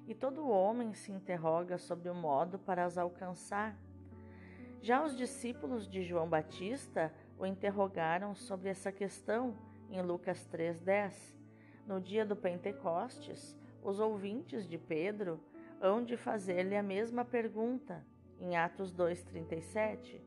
e 0.07 0.15
todo 0.15 0.49
homem 0.49 0.95
se 0.95 1.13
interroga 1.13 1.77
sobre 1.77 2.09
o 2.09 2.15
modo 2.15 2.59
para 2.59 2.87
as 2.87 2.97
alcançar. 2.97 3.77
Já 4.81 5.05
os 5.05 5.15
discípulos 5.15 5.87
de 5.87 6.03
João 6.03 6.27
Batista 6.27 7.13
o 7.39 7.45
interrogaram 7.45 8.35
sobre 8.35 8.71
essa 8.71 8.91
questão 8.91 9.55
em 9.91 10.01
Lucas 10.01 10.47
3:10. 10.47 11.37
No 11.87 12.01
dia 12.01 12.25
do 12.25 12.35
Pentecostes, 12.35 13.55
os 13.83 14.01
ouvintes 14.01 14.67
de 14.67 14.79
Pedro 14.79 15.39
hão 15.83 16.03
de 16.03 16.17
fazer-lhe 16.17 16.77
a 16.77 16.83
mesma 16.83 17.27
pergunta 17.27 18.03
em 18.41 18.57
Atos 18.57 18.91
2:37. 18.91 20.19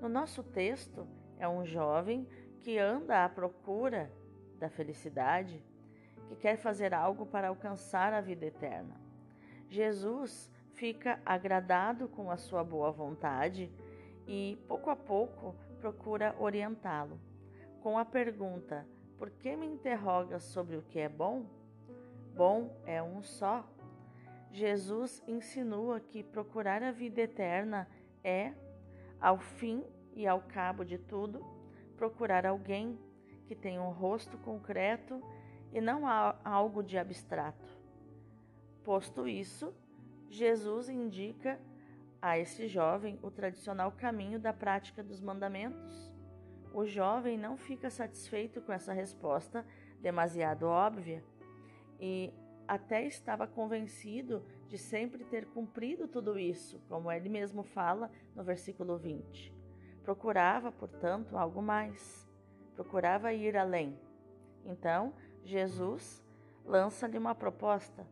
No 0.00 0.08
nosso 0.08 0.42
texto, 0.42 1.06
é 1.38 1.46
um 1.46 1.66
jovem 1.66 2.26
que 2.60 2.78
anda 2.78 3.22
à 3.22 3.28
procura 3.28 4.10
da 4.62 4.70
felicidade, 4.70 5.60
que 6.28 6.36
quer 6.36 6.56
fazer 6.56 6.94
algo 6.94 7.26
para 7.26 7.48
alcançar 7.48 8.12
a 8.12 8.20
vida 8.20 8.46
eterna. 8.46 8.94
Jesus 9.68 10.48
fica 10.74 11.20
agradado 11.26 12.06
com 12.08 12.30
a 12.30 12.36
sua 12.36 12.62
boa 12.62 12.92
vontade 12.92 13.72
e, 14.24 14.56
pouco 14.68 14.88
a 14.88 14.94
pouco, 14.94 15.56
procura 15.80 16.36
orientá-lo. 16.38 17.18
Com 17.82 17.98
a 17.98 18.04
pergunta: 18.04 18.86
Por 19.18 19.30
que 19.30 19.56
me 19.56 19.66
interrogas 19.66 20.44
sobre 20.44 20.76
o 20.76 20.82
que 20.82 21.00
é 21.00 21.08
bom? 21.08 21.44
Bom 22.36 22.70
é 22.86 23.02
um 23.02 23.20
só. 23.20 23.68
Jesus 24.52 25.24
insinua 25.26 25.98
que 25.98 26.22
procurar 26.22 26.84
a 26.84 26.92
vida 26.92 27.20
eterna 27.22 27.88
é, 28.22 28.52
ao 29.20 29.38
fim 29.38 29.84
e 30.14 30.24
ao 30.24 30.40
cabo 30.40 30.84
de 30.84 30.98
tudo, 30.98 31.44
procurar 31.96 32.46
alguém 32.46 32.96
que 33.52 33.60
tem 33.60 33.78
um 33.78 33.90
rosto 33.90 34.38
concreto 34.38 35.22
e 35.74 35.80
não 35.80 36.06
algo 36.42 36.82
de 36.82 36.96
abstrato. 36.96 37.78
Posto 38.82 39.28
isso, 39.28 39.74
Jesus 40.30 40.88
indica 40.88 41.60
a 42.22 42.38
esse 42.38 42.66
jovem 42.66 43.18
o 43.22 43.30
tradicional 43.30 43.92
caminho 43.92 44.40
da 44.40 44.54
prática 44.54 45.02
dos 45.02 45.20
mandamentos. 45.20 46.10
O 46.72 46.86
jovem 46.86 47.36
não 47.36 47.58
fica 47.58 47.90
satisfeito 47.90 48.62
com 48.62 48.72
essa 48.72 48.94
resposta 48.94 49.66
demasiado 50.00 50.62
óbvia, 50.62 51.22
e 52.00 52.32
até 52.66 53.04
estava 53.04 53.46
convencido 53.46 54.42
de 54.66 54.78
sempre 54.78 55.24
ter 55.26 55.44
cumprido 55.44 56.08
tudo 56.08 56.38
isso, 56.38 56.80
como 56.88 57.12
ele 57.12 57.28
mesmo 57.28 57.62
fala 57.62 58.10
no 58.34 58.42
versículo 58.42 58.96
20. 58.96 59.54
Procurava, 60.02 60.72
portanto, 60.72 61.36
algo 61.36 61.60
mais, 61.60 62.26
procurava 62.74 63.32
ir 63.32 63.56
além. 63.56 63.98
Então, 64.64 65.12
Jesus 65.44 66.22
lança-lhe 66.64 67.18
uma 67.18 67.34
proposta. 67.34 68.06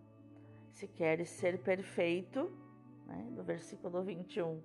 Se 0.68 0.86
queres 0.86 1.28
ser 1.28 1.58
perfeito, 1.58 2.50
né, 3.06 3.28
do 3.32 3.42
versículo 3.42 4.02
21, 4.02 4.62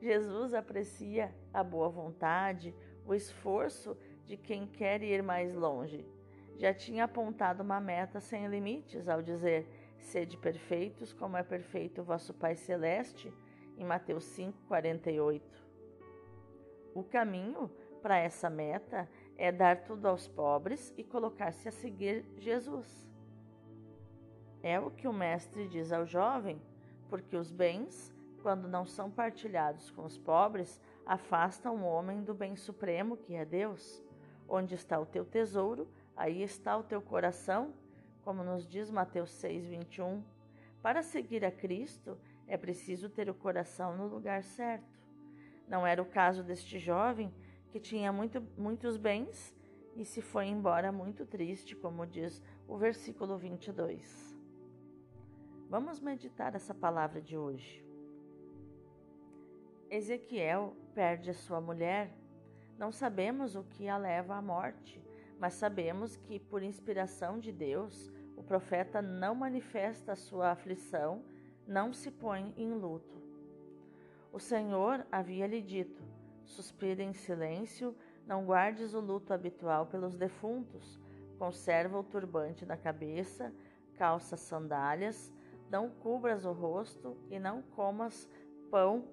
Jesus 0.00 0.52
aprecia 0.52 1.34
a 1.52 1.62
boa 1.62 1.88
vontade, 1.88 2.74
o 3.06 3.14
esforço 3.14 3.96
de 4.26 4.36
quem 4.36 4.66
quer 4.66 5.02
ir 5.02 5.22
mais 5.22 5.54
longe. 5.54 6.06
Já 6.56 6.72
tinha 6.72 7.04
apontado 7.04 7.62
uma 7.62 7.80
meta 7.80 8.20
sem 8.20 8.46
limites 8.46 9.08
ao 9.08 9.22
dizer: 9.22 9.66
Sede 9.98 10.36
perfeitos, 10.36 11.12
como 11.12 11.36
é 11.36 11.42
perfeito 11.42 12.00
o 12.00 12.04
vosso 12.04 12.34
Pai 12.34 12.56
Celeste, 12.56 13.32
em 13.76 13.84
Mateus 13.84 14.24
5,48. 14.36 15.40
O 16.94 17.02
caminho 17.02 17.70
para 18.02 18.18
essa 18.18 18.50
meta 18.50 19.08
é 19.36 19.52
dar 19.52 19.84
tudo 19.84 20.06
aos 20.06 20.26
pobres 20.26 20.92
e 20.96 21.04
colocar-se 21.04 21.68
a 21.68 21.72
seguir 21.72 22.24
Jesus. 22.36 23.10
É 24.62 24.78
o 24.78 24.90
que 24.90 25.08
o 25.08 25.12
Mestre 25.12 25.68
diz 25.68 25.92
ao 25.92 26.04
jovem, 26.04 26.60
porque 27.08 27.36
os 27.36 27.50
bens, 27.50 28.14
quando 28.42 28.68
não 28.68 28.84
são 28.84 29.10
partilhados 29.10 29.90
com 29.90 30.04
os 30.04 30.18
pobres, 30.18 30.80
afastam 31.06 31.76
o 31.76 31.84
homem 31.84 32.22
do 32.22 32.34
bem 32.34 32.56
supremo, 32.56 33.16
que 33.16 33.34
é 33.34 33.44
Deus. 33.44 34.04
Onde 34.48 34.74
está 34.74 34.98
o 35.00 35.06
teu 35.06 35.24
tesouro, 35.24 35.88
aí 36.16 36.42
está 36.42 36.76
o 36.76 36.82
teu 36.82 37.00
coração 37.00 37.72
como 38.24 38.44
nos 38.44 38.66
diz 38.66 38.90
Mateus 38.90 39.30
6, 39.30 39.66
21, 39.66 40.22
para 40.80 41.02
seguir 41.02 41.44
a 41.44 41.50
Cristo 41.50 42.18
é 42.46 42.56
preciso 42.56 43.08
ter 43.08 43.28
o 43.28 43.34
coração 43.34 43.96
no 43.96 44.06
lugar 44.06 44.42
certo. 44.42 45.00
Não 45.68 45.86
era 45.86 46.02
o 46.02 46.06
caso 46.06 46.42
deste 46.42 46.78
jovem 46.78 47.32
que 47.72 47.80
tinha 47.80 48.12
muito, 48.12 48.40
muitos 48.56 48.96
bens 48.96 49.52
e 49.96 50.04
se 50.04 50.22
foi 50.22 50.46
embora 50.46 50.92
muito 50.92 51.26
triste, 51.26 51.74
como 51.74 52.06
diz 52.06 52.40
o 52.68 52.76
versículo 52.76 53.36
22. 53.36 54.38
Vamos 55.68 55.98
meditar 55.98 56.54
essa 56.54 56.72
palavra 56.72 57.20
de 57.20 57.36
hoje. 57.36 57.84
Ezequiel 59.90 60.76
perde 60.94 61.30
a 61.30 61.34
sua 61.34 61.60
mulher. 61.60 62.14
Não 62.78 62.92
sabemos 62.92 63.56
o 63.56 63.64
que 63.64 63.88
a 63.88 63.96
leva 63.96 64.36
à 64.36 64.42
morte 64.42 65.02
mas 65.42 65.54
sabemos 65.54 66.16
que, 66.16 66.38
por 66.38 66.62
inspiração 66.62 67.36
de 67.36 67.50
Deus, 67.50 68.12
o 68.36 68.44
profeta 68.44 69.02
não 69.02 69.34
manifesta 69.34 70.12
a 70.12 70.16
sua 70.16 70.52
aflição, 70.52 71.20
não 71.66 71.92
se 71.92 72.12
põe 72.12 72.54
em 72.56 72.72
luto. 72.72 73.20
O 74.32 74.38
Senhor 74.38 75.04
havia 75.10 75.48
lhe 75.48 75.60
dito: 75.60 76.00
Suspira 76.44 77.02
em 77.02 77.12
silêncio, 77.12 77.94
não 78.26 78.44
guardes 78.44 78.94
o 78.94 79.00
luto 79.00 79.32
habitual 79.32 79.86
pelos 79.86 80.16
defuntos, 80.16 81.00
conserva 81.38 81.98
o 81.98 82.04
turbante 82.04 82.64
na 82.64 82.76
cabeça, 82.76 83.52
calça 83.96 84.36
sandálias, 84.36 85.32
não 85.70 85.88
cubras 85.88 86.44
o 86.44 86.52
rosto 86.52 87.16
e 87.30 87.38
não 87.38 87.62
comas 87.62 88.28
pão 88.70 89.04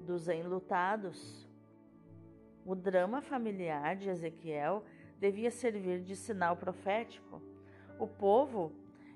dos 0.00 0.28
enlutados. 0.28 1.48
O 2.64 2.74
drama 2.74 3.20
familiar 3.20 3.96
de 3.96 4.08
Ezequiel 4.08 4.84
devia 5.18 5.50
servir 5.50 6.02
de 6.02 6.16
sinal 6.16 6.56
profético. 6.56 7.40
O 7.98 8.06
povo 8.06 8.72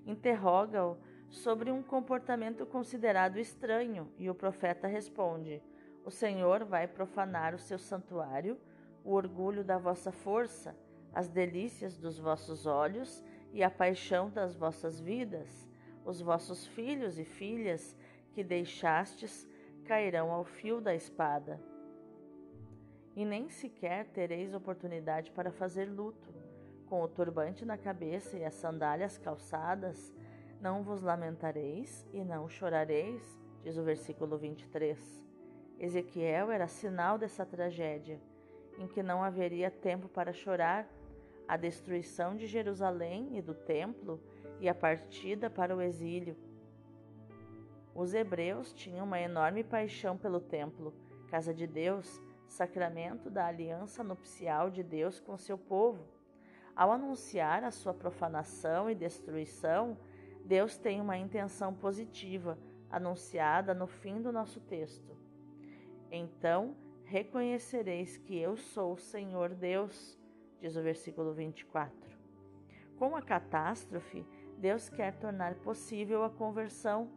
interroga-o 0.06 0.96
sobre 1.28 1.70
um 1.70 1.82
comportamento 1.82 2.64
considerado 2.64 3.38
estranho 3.38 4.08
e 4.18 4.30
o 4.30 4.34
profeta 4.34 4.86
responde: 4.86 5.62
O 6.04 6.10
Senhor 6.10 6.64
vai 6.64 6.86
profanar 6.86 7.54
o 7.54 7.58
seu 7.58 7.78
santuário, 7.78 8.58
o 9.02 9.12
orgulho 9.12 9.64
da 9.64 9.78
vossa 9.78 10.12
força, 10.12 10.76
as 11.12 11.28
delícias 11.28 11.96
dos 11.96 12.18
vossos 12.18 12.66
olhos 12.66 13.22
e 13.52 13.62
a 13.62 13.70
paixão 13.70 14.28
das 14.28 14.54
vossas 14.54 15.00
vidas. 15.00 15.68
Os 16.04 16.20
vossos 16.20 16.66
filhos 16.66 17.18
e 17.18 17.24
filhas 17.24 17.96
que 18.32 18.44
deixastes 18.44 19.48
cairão 19.84 20.30
ao 20.30 20.44
fio 20.44 20.80
da 20.80 20.94
espada 20.94 21.60
e 23.16 23.24
nem 23.24 23.48
sequer 23.48 24.06
tereis 24.08 24.54
oportunidade 24.54 25.30
para 25.30 25.52
fazer 25.52 25.86
luto. 25.86 26.34
Com 26.86 27.02
o 27.02 27.08
turbante 27.08 27.64
na 27.64 27.78
cabeça 27.78 28.36
e 28.36 28.44
as 28.44 28.54
sandálias 28.54 29.16
calçadas, 29.16 30.12
não 30.60 30.82
vos 30.82 31.02
lamentareis 31.02 32.06
e 32.12 32.22
não 32.24 32.48
chorareis, 32.48 33.40
diz 33.62 33.76
o 33.76 33.82
versículo 33.82 34.36
23. 34.36 35.23
Ezequiel 35.78 36.50
era 36.50 36.66
sinal 36.66 37.18
dessa 37.18 37.44
tragédia, 37.44 38.20
em 38.78 38.86
que 38.86 39.02
não 39.02 39.22
haveria 39.22 39.70
tempo 39.70 40.08
para 40.08 40.32
chorar, 40.32 40.88
a 41.46 41.56
destruição 41.56 42.34
de 42.34 42.46
Jerusalém 42.46 43.36
e 43.36 43.42
do 43.42 43.54
templo 43.54 44.20
e 44.60 44.68
a 44.68 44.74
partida 44.74 45.50
para 45.50 45.76
o 45.76 45.80
exílio. 45.82 46.36
Os 47.94 48.14
hebreus 48.14 48.72
tinham 48.72 49.04
uma 49.04 49.20
enorme 49.20 49.62
paixão 49.62 50.16
pelo 50.16 50.40
templo, 50.40 50.94
casa 51.28 51.52
de 51.52 51.66
Deus, 51.66 52.20
sacramento 52.48 53.28
da 53.30 53.46
aliança 53.46 54.02
nupcial 54.02 54.70
de 54.70 54.82
Deus 54.82 55.20
com 55.20 55.36
seu 55.36 55.58
povo. 55.58 56.04
Ao 56.74 56.90
anunciar 56.90 57.62
a 57.62 57.70
sua 57.70 57.94
profanação 57.94 58.90
e 58.90 58.94
destruição, 58.94 59.96
Deus 60.44 60.76
tem 60.76 61.00
uma 61.00 61.16
intenção 61.16 61.72
positiva, 61.72 62.58
anunciada 62.90 63.72
no 63.72 63.86
fim 63.86 64.20
do 64.20 64.32
nosso 64.32 64.60
texto. 64.60 65.13
Então 66.16 66.76
reconhecereis 67.04 68.16
que 68.16 68.38
eu 68.38 68.56
sou 68.56 68.92
o 68.92 68.98
Senhor 68.98 69.52
Deus, 69.52 70.16
diz 70.60 70.76
o 70.76 70.82
versículo 70.82 71.34
24. 71.34 71.92
Com 72.96 73.16
a 73.16 73.20
catástrofe, 73.20 74.24
Deus 74.56 74.88
quer 74.88 75.18
tornar 75.18 75.56
possível 75.56 76.22
a 76.22 76.30
conversão. 76.30 77.10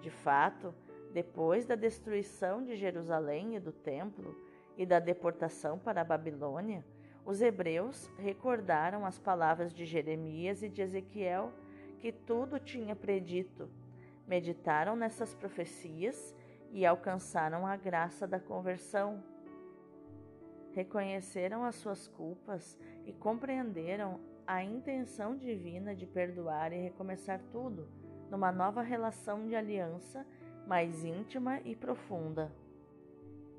De 0.00 0.10
fato, 0.10 0.72
depois 1.12 1.66
da 1.66 1.74
destruição 1.74 2.62
de 2.62 2.76
Jerusalém 2.76 3.56
e 3.56 3.60
do 3.60 3.72
templo, 3.72 4.32
e 4.76 4.86
da 4.86 5.00
deportação 5.00 5.76
para 5.76 6.00
a 6.00 6.04
Babilônia, 6.04 6.84
os 7.26 7.42
hebreus 7.42 8.08
recordaram 8.16 9.04
as 9.04 9.18
palavras 9.18 9.74
de 9.74 9.84
Jeremias 9.84 10.62
e 10.62 10.68
de 10.68 10.80
Ezequiel, 10.82 11.52
que 11.98 12.12
tudo 12.12 12.60
tinha 12.60 12.94
predito. 12.94 13.68
Meditaram 14.24 14.94
nessas 14.94 15.34
profecias 15.34 16.32
e 16.70 16.86
alcançaram 16.86 17.66
a 17.66 17.76
graça 17.76 18.26
da 18.26 18.38
conversão. 18.38 19.22
Reconheceram 20.72 21.64
as 21.64 21.76
suas 21.76 22.06
culpas 22.08 22.78
e 23.04 23.12
compreenderam 23.12 24.20
a 24.46 24.62
intenção 24.62 25.36
divina 25.36 25.94
de 25.94 26.06
perdoar 26.06 26.72
e 26.72 26.80
recomeçar 26.80 27.40
tudo 27.52 27.88
numa 28.30 28.52
nova 28.52 28.82
relação 28.82 29.46
de 29.46 29.54
aliança 29.54 30.24
mais 30.66 31.04
íntima 31.04 31.60
e 31.64 31.74
profunda. 31.74 32.52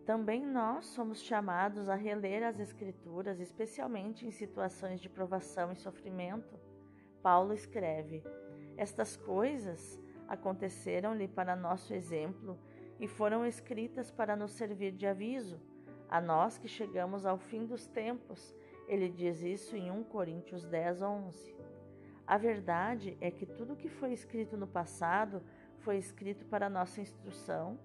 Também 0.05 0.45
nós 0.45 0.85
somos 0.87 1.21
chamados 1.21 1.87
a 1.87 1.95
reler 1.95 2.43
as 2.43 2.59
Escrituras, 2.59 3.39
especialmente 3.39 4.25
em 4.25 4.31
situações 4.31 4.99
de 4.99 5.09
provação 5.09 5.71
e 5.71 5.75
sofrimento. 5.75 6.59
Paulo 7.21 7.53
escreve: 7.53 8.23
Estas 8.77 9.15
coisas 9.15 9.99
aconteceram-lhe 10.27 11.27
para 11.27 11.55
nosso 11.55 11.93
exemplo 11.93 12.57
e 13.01 13.07
foram 13.07 13.45
escritas 13.45 14.11
para 14.11 14.35
nos 14.35 14.51
servir 14.51 14.91
de 14.91 15.07
aviso, 15.07 15.59
a 16.07 16.21
nós 16.21 16.57
que 16.57 16.67
chegamos 16.67 17.25
ao 17.25 17.39
fim 17.39 17.65
dos 17.65 17.87
tempos. 17.87 18.55
Ele 18.87 19.09
diz 19.09 19.41
isso 19.41 19.75
em 19.75 19.89
1 19.89 20.03
Coríntios 20.03 20.63
10, 20.65 21.01
11. 21.01 21.55
A 22.27 22.37
verdade 22.37 23.17
é 23.19 23.31
que 23.31 23.45
tudo 23.45 23.75
que 23.75 23.89
foi 23.89 24.13
escrito 24.13 24.55
no 24.55 24.67
passado 24.67 25.41
foi 25.79 25.97
escrito 25.97 26.45
para 26.45 26.69
nossa 26.69 27.01
instrução 27.01 27.79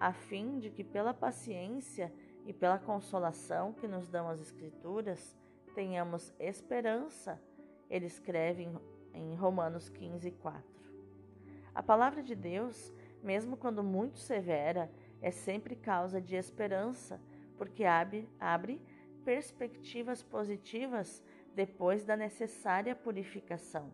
a 0.00 0.12
fim 0.12 0.58
de 0.58 0.68
que, 0.70 0.82
pela 0.82 1.14
paciência 1.14 2.12
e 2.44 2.52
pela 2.52 2.76
consolação 2.76 3.72
que 3.72 3.86
nos 3.86 4.08
dão 4.08 4.28
as 4.28 4.40
Escrituras, 4.40 5.36
tenhamos 5.76 6.34
esperança. 6.40 7.40
Ele 7.88 8.06
escreve 8.06 8.68
em 9.14 9.34
Romanos 9.36 9.88
15, 9.90 10.30
4. 10.32 10.62
A 11.72 11.82
palavra 11.82 12.22
de 12.22 12.34
Deus, 12.34 12.92
mesmo 13.22 13.56
quando 13.56 13.82
muito 13.82 14.18
severa, 14.18 14.90
é 15.20 15.30
sempre 15.30 15.76
causa 15.76 16.20
de 16.20 16.34
esperança, 16.34 17.20
porque 17.56 17.84
abre, 17.84 18.28
abre 18.40 18.80
perspectivas 19.24 20.22
positivas 20.22 21.22
depois 21.54 22.04
da 22.04 22.16
necessária 22.16 22.94
purificação. 22.94 23.92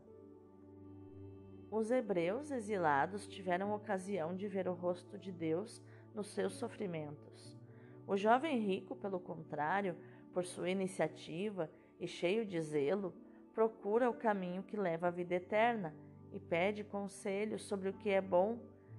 Os 1.70 1.90
hebreus 1.90 2.50
exilados 2.50 3.26
tiveram 3.26 3.74
ocasião 3.74 4.34
de 4.34 4.48
ver 4.48 4.66
o 4.68 4.72
rosto 4.72 5.18
de 5.18 5.30
Deus 5.30 5.82
nos 6.14 6.28
seus 6.28 6.54
sofrimentos. 6.54 7.58
O 8.06 8.16
jovem 8.16 8.58
rico, 8.58 8.96
pelo 8.96 9.20
contrário, 9.20 9.94
por 10.32 10.46
sua 10.46 10.70
iniciativa 10.70 11.70
e 12.00 12.08
cheio 12.08 12.46
de 12.46 12.58
zelo, 12.62 13.12
procura 13.52 14.08
o 14.08 14.14
caminho 14.14 14.62
que 14.62 14.78
leva 14.78 15.08
à 15.08 15.10
vida 15.10 15.34
eterna 15.34 15.94
e 16.32 16.40
pede 16.40 16.84
conselhos 16.84 17.62
sobre 17.64 17.90
o 17.90 17.92
que 17.92 18.08
é 18.08 18.20
bom 18.20 18.58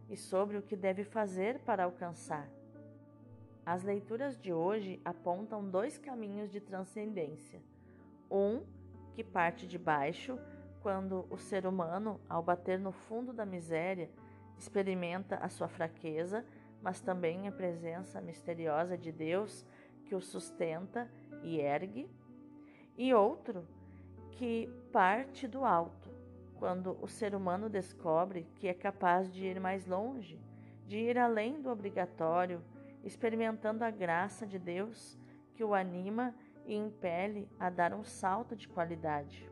e 0.09 0.17
sobre 0.17 0.57
o 0.57 0.61
que 0.61 0.75
deve 0.75 1.03
fazer 1.03 1.59
para 1.59 1.83
alcançar. 1.83 2.49
As 3.65 3.83
leituras 3.83 4.37
de 4.39 4.51
hoje 4.51 4.99
apontam 5.05 5.69
dois 5.69 5.97
caminhos 5.97 6.51
de 6.51 6.59
transcendência. 6.59 7.61
Um 8.29 8.63
que 9.13 9.23
parte 9.23 9.67
de 9.67 9.77
baixo, 9.77 10.39
quando 10.81 11.27
o 11.29 11.37
ser 11.37 11.67
humano, 11.67 12.19
ao 12.27 12.41
bater 12.41 12.79
no 12.79 12.91
fundo 12.91 13.31
da 13.31 13.45
miséria, 13.45 14.09
experimenta 14.57 15.35
a 15.35 15.49
sua 15.49 15.67
fraqueza, 15.67 16.45
mas 16.81 16.99
também 16.99 17.47
a 17.47 17.51
presença 17.51 18.19
misteriosa 18.21 18.97
de 18.97 19.11
Deus 19.11 19.65
que 20.05 20.15
o 20.15 20.21
sustenta 20.21 21.09
e 21.43 21.59
ergue. 21.59 22.09
E 22.97 23.13
outro 23.13 23.67
que 24.31 24.69
parte 24.91 25.47
do 25.47 25.65
alto, 25.65 25.98
quando 26.59 26.97
o 27.01 27.07
ser 27.07 27.33
humano 27.33 27.69
descobre 27.69 28.45
que 28.55 28.67
é 28.67 28.73
capaz 28.73 29.31
de 29.31 29.45
ir 29.45 29.61
mais 29.61 29.87
longe, 29.87 30.37
de 30.85 30.97
ir 30.97 31.17
além 31.17 31.61
do 31.61 31.69
obrigatório, 31.69 32.61
experimentando 33.01 33.85
a 33.85 33.89
graça 33.89 34.45
de 34.45 34.59
Deus 34.59 35.17
que 35.53 35.63
o 35.63 35.73
anima 35.73 36.35
e 36.65 36.75
impele 36.75 37.49
a 37.57 37.69
dar 37.69 37.93
um 37.93 38.03
salto 38.03 38.57
de 38.57 38.67
qualidade. 38.67 39.49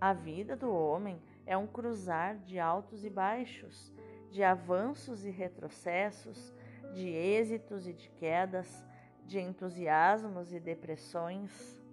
A 0.00 0.14
vida 0.14 0.56
do 0.56 0.72
homem 0.72 1.22
é 1.44 1.56
um 1.56 1.66
cruzar 1.66 2.38
de 2.38 2.58
altos 2.58 3.04
e 3.04 3.10
baixos, 3.10 3.92
de 4.30 4.42
avanços 4.42 5.26
e 5.26 5.30
retrocessos, 5.30 6.54
de 6.94 7.08
êxitos 7.08 7.86
e 7.86 7.92
de 7.92 8.08
quedas, 8.08 8.84
de 9.26 9.38
entusiasmos 9.38 10.52
e 10.52 10.58
depressões, 10.58 11.83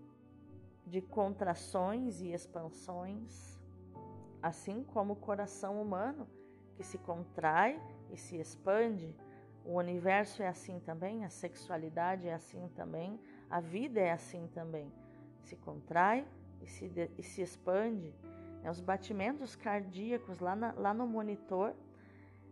de 0.85 1.01
contrações 1.01 2.21
e 2.21 2.31
expansões, 2.31 3.59
assim 4.41 4.83
como 4.83 5.13
o 5.13 5.15
coração 5.15 5.81
humano 5.81 6.27
que 6.75 6.83
se 6.83 6.97
contrai 6.97 7.79
e 8.09 8.17
se 8.17 8.37
expande. 8.37 9.15
O 9.63 9.77
universo 9.77 10.41
é 10.41 10.47
assim 10.47 10.79
também, 10.79 11.23
a 11.23 11.29
sexualidade 11.29 12.27
é 12.27 12.33
assim 12.33 12.67
também, 12.75 13.19
a 13.49 13.59
vida 13.59 13.99
é 13.99 14.11
assim 14.11 14.47
também. 14.47 14.91
Se 15.43 15.55
contrai 15.55 16.25
e 16.61 16.67
se, 16.67 16.89
de, 16.89 17.09
e 17.17 17.23
se 17.23 17.41
expande. 17.41 18.13
Né? 18.63 18.69
Os 18.71 18.79
batimentos 18.79 19.55
cardíacos 19.55 20.39
lá, 20.39 20.55
na, 20.55 20.71
lá 20.73 20.93
no 20.93 21.05
monitor 21.05 21.75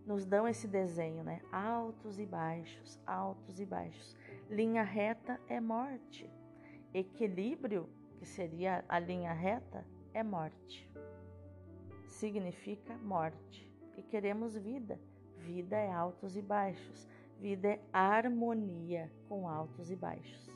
nos 0.06 0.26
dão 0.26 0.48
esse 0.48 0.68
desenho, 0.68 1.24
né? 1.24 1.42
Altos 1.52 2.20
e 2.20 2.26
baixos, 2.26 3.00
altos 3.06 3.60
e 3.60 3.66
baixos. 3.66 4.16
Linha 4.50 4.82
reta 4.82 5.40
é 5.48 5.60
morte. 5.62 6.30
Equilíbrio 6.94 7.88
que 8.20 8.26
seria 8.26 8.84
a 8.90 9.00
linha 9.00 9.32
reta, 9.32 9.86
é 10.14 10.22
morte. 10.22 10.92
Significa 12.06 12.98
morte. 12.98 13.66
E 13.96 14.04
queremos 14.04 14.58
vida. 14.58 15.00
Vida 15.38 15.78
é 15.78 15.90
altos 15.90 16.36
e 16.36 16.42
baixos. 16.42 17.08
Vida 17.40 17.70
é 17.70 17.80
harmonia 17.94 19.10
com 19.30 19.48
altos 19.48 19.90
e 19.90 19.96
baixos. 19.96 20.50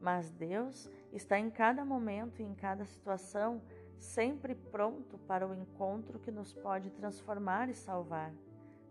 Mas 0.00 0.30
Deus 0.32 0.90
está 1.12 1.38
em 1.38 1.50
cada 1.50 1.84
momento 1.84 2.42
e 2.42 2.44
em 2.44 2.54
cada 2.54 2.84
situação 2.84 3.62
sempre 3.96 4.54
pronto 4.54 5.18
para 5.18 5.46
o 5.46 5.54
encontro 5.54 6.18
que 6.18 6.32
nos 6.32 6.52
pode 6.52 6.90
transformar 6.90 7.68
e 7.68 7.74
salvar. 7.74 8.32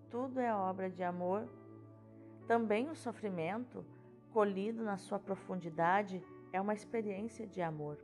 Tudo 0.10 0.40
é 0.40 0.54
obra 0.54 0.90
de 0.90 1.04
amor. 1.04 1.50
Também 2.48 2.90
o 2.90 2.96
sofrimento, 2.96 3.84
colhido 4.32 4.84
na 4.84 4.98
sua 4.98 5.20
profundidade, 5.20 6.24
é 6.52 6.60
uma 6.60 6.74
experiência 6.74 7.46
de 7.46 7.62
amor. 7.62 7.98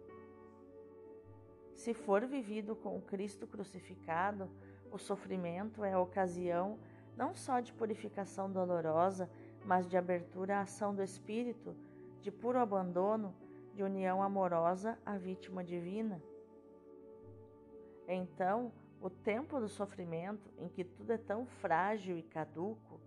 Se 1.73 1.93
for 1.93 2.25
vivido 2.25 2.75
com 2.75 3.01
Cristo 3.01 3.45
crucificado, 3.45 4.49
o 4.91 4.97
sofrimento 4.97 5.83
é 5.83 5.93
a 5.93 5.99
ocasião 5.99 6.79
não 7.17 7.33
só 7.33 7.59
de 7.59 7.73
purificação 7.73 8.51
dolorosa, 8.51 9.29
mas 9.65 9.87
de 9.87 9.97
abertura 9.97 10.57
à 10.57 10.61
ação 10.61 10.93
do 10.93 11.01
Espírito, 11.01 11.75
de 12.21 12.31
puro 12.31 12.59
abandono, 12.59 13.33
de 13.73 13.83
união 13.83 14.21
amorosa 14.21 14.97
à 15.05 15.17
vítima 15.17 15.63
divina. 15.63 16.21
Então, 18.07 18.71
o 19.01 19.09
tempo 19.09 19.59
do 19.59 19.67
sofrimento, 19.67 20.49
em 20.57 20.69
que 20.69 20.83
tudo 20.83 21.11
é 21.11 21.17
tão 21.17 21.45
frágil 21.45 22.17
e 22.17 22.23
caduco, 22.23 22.99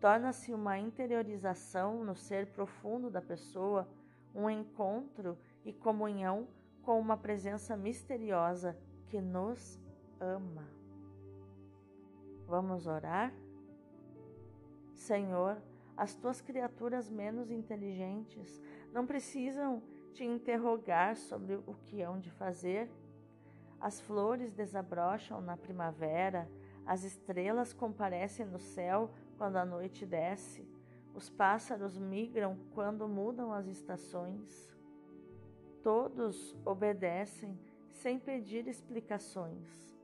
torna-se 0.00 0.52
uma 0.52 0.78
interiorização 0.78 2.04
no 2.04 2.14
ser 2.14 2.46
profundo 2.46 3.10
da 3.10 3.20
pessoa 3.20 3.88
um 4.34 4.48
encontro 4.48 5.38
e 5.64 5.72
comunhão 5.72 6.48
com 6.82 6.98
uma 6.98 7.16
presença 7.16 7.76
misteriosa 7.76 8.76
que 9.06 9.20
nos 9.20 9.78
ama. 10.18 10.66
Vamos 12.46 12.86
orar? 12.86 13.32
Senhor, 14.94 15.60
as 15.96 16.14
tuas 16.14 16.40
criaturas 16.40 17.10
menos 17.10 17.50
inteligentes 17.50 18.60
não 18.92 19.06
precisam 19.06 19.82
te 20.12 20.24
interrogar 20.24 21.16
sobre 21.16 21.54
o 21.54 21.74
que 21.84 22.02
hão 22.02 22.18
de 22.18 22.30
fazer. 22.30 22.90
As 23.80 24.00
flores 24.00 24.52
desabrocham 24.52 25.40
na 25.40 25.56
primavera, 25.56 26.50
as 26.84 27.04
estrelas 27.04 27.72
comparecem 27.72 28.46
no 28.46 28.58
céu 28.58 29.10
quando 29.38 29.56
a 29.56 29.64
noite 29.64 30.04
desce. 30.04 30.66
Os 31.14 31.28
pássaros 31.28 31.98
migram 31.98 32.58
quando 32.72 33.08
mudam 33.08 33.52
as 33.52 33.66
estações. 33.66 34.74
Todos 35.82 36.56
obedecem 36.64 37.58
sem 37.90 38.18
pedir 38.18 38.66
explicações. 38.68 39.96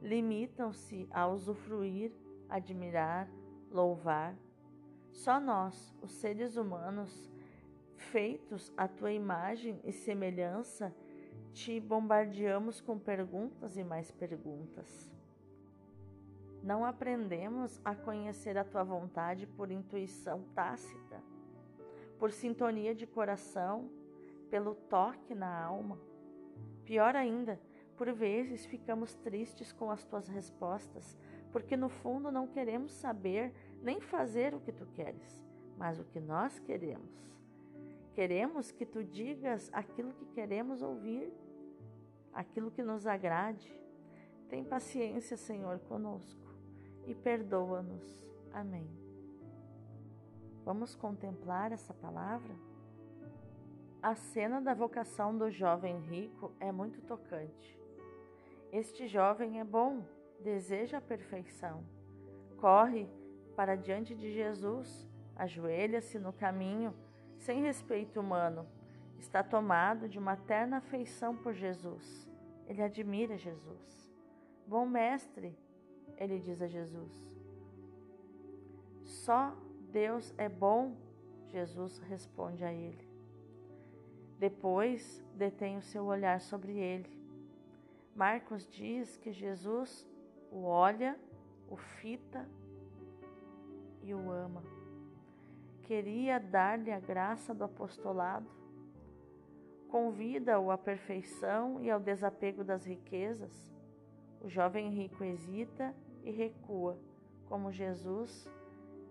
Limitam-se 0.00 1.08
a 1.10 1.26
usufruir, 1.26 2.12
admirar, 2.48 3.28
louvar. 3.70 4.36
Só 5.12 5.38
nós, 5.38 5.94
os 6.02 6.12
seres 6.12 6.56
humanos, 6.56 7.30
feitos 7.96 8.72
à 8.76 8.88
tua 8.88 9.12
imagem 9.12 9.80
e 9.84 9.92
semelhança, 9.92 10.94
te 11.52 11.78
bombardeamos 11.80 12.80
com 12.80 12.98
perguntas 12.98 13.76
e 13.76 13.84
mais 13.84 14.10
perguntas. 14.10 15.10
Não 16.64 16.82
aprendemos 16.82 17.78
a 17.84 17.94
conhecer 17.94 18.56
a 18.56 18.64
tua 18.64 18.82
vontade 18.82 19.46
por 19.46 19.70
intuição 19.70 20.44
tácita, 20.54 21.22
por 22.18 22.32
sintonia 22.32 22.94
de 22.94 23.06
coração, 23.06 23.90
pelo 24.48 24.74
toque 24.74 25.34
na 25.34 25.62
alma. 25.62 26.00
Pior 26.86 27.14
ainda, 27.14 27.60
por 27.98 28.10
vezes 28.14 28.64
ficamos 28.64 29.12
tristes 29.12 29.72
com 29.72 29.90
as 29.90 30.06
tuas 30.06 30.26
respostas, 30.26 31.18
porque 31.52 31.76
no 31.76 31.90
fundo 31.90 32.32
não 32.32 32.46
queremos 32.46 32.92
saber 32.92 33.52
nem 33.82 34.00
fazer 34.00 34.54
o 34.54 34.60
que 34.60 34.72
tu 34.72 34.86
queres, 34.86 35.44
mas 35.76 36.00
o 36.00 36.04
que 36.04 36.18
nós 36.18 36.58
queremos. 36.60 37.30
Queremos 38.14 38.72
que 38.72 38.86
tu 38.86 39.04
digas 39.04 39.68
aquilo 39.70 40.14
que 40.14 40.24
queremos 40.24 40.80
ouvir, 40.80 41.30
aquilo 42.32 42.70
que 42.70 42.82
nos 42.82 43.06
agrade. 43.06 43.70
Tem 44.48 44.64
paciência, 44.64 45.36
Senhor, 45.36 45.78
conosco 45.80 46.43
e 47.06 47.14
perdoa-nos. 47.14 48.24
Amém. 48.52 48.88
Vamos 50.64 50.94
contemplar 50.94 51.72
essa 51.72 51.92
palavra? 51.92 52.54
A 54.02 54.14
cena 54.14 54.60
da 54.60 54.74
vocação 54.74 55.36
do 55.36 55.50
jovem 55.50 55.98
rico 56.00 56.52
é 56.60 56.70
muito 56.70 57.00
tocante. 57.02 57.78
Este 58.72 59.06
jovem 59.06 59.60
é 59.60 59.64
bom, 59.64 60.04
deseja 60.40 60.98
a 60.98 61.00
perfeição, 61.00 61.84
corre 62.58 63.08
para 63.54 63.76
diante 63.76 64.14
de 64.14 64.32
Jesus, 64.32 65.08
ajoelha-se 65.36 66.18
no 66.18 66.32
caminho, 66.32 66.94
sem 67.38 67.62
respeito 67.62 68.20
humano, 68.20 68.66
está 69.18 69.42
tomado 69.42 70.08
de 70.08 70.18
uma 70.18 70.36
terna 70.36 70.78
afeição 70.78 71.36
por 71.36 71.52
Jesus. 71.52 72.28
Ele 72.66 72.82
admira 72.82 73.36
Jesus. 73.36 74.10
Bom 74.66 74.86
mestre, 74.86 75.56
ele 76.18 76.38
diz 76.38 76.60
a 76.62 76.66
Jesus. 76.66 77.34
Só 79.04 79.56
Deus 79.90 80.34
é 80.36 80.48
bom, 80.48 80.96
Jesus 81.48 81.98
responde 81.98 82.64
a 82.64 82.72
ele. 82.72 83.08
Depois 84.38 85.24
detém 85.34 85.76
o 85.76 85.82
seu 85.82 86.04
olhar 86.04 86.40
sobre 86.40 86.72
ele. 86.72 87.10
Marcos 88.14 88.66
diz 88.66 89.16
que 89.16 89.32
Jesus 89.32 90.06
o 90.50 90.64
olha, 90.64 91.18
o 91.68 91.76
fita 91.76 92.48
e 94.02 94.14
o 94.14 94.30
ama. 94.30 94.62
Queria 95.82 96.38
dar-lhe 96.38 96.90
a 96.90 97.00
graça 97.00 97.54
do 97.54 97.64
apostolado. 97.64 98.48
Convida-o 99.88 100.70
à 100.70 100.78
perfeição 100.78 101.82
e 101.82 101.90
ao 101.90 102.00
desapego 102.00 102.64
das 102.64 102.84
riquezas. 102.84 103.72
O 104.40 104.48
jovem 104.48 104.90
rico 104.90 105.24
hesita 105.24 105.94
e 106.24 106.30
recua, 106.30 106.98
como 107.46 107.70
Jesus 107.70 108.50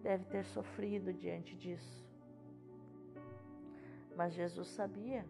deve 0.02 0.26
ter 0.26 0.44
sofrido 0.44 1.14
diante 1.14 1.56
disso. 1.56 2.04
Mas 4.16 4.34
Jesus 4.34 4.68
sabia 4.68 5.26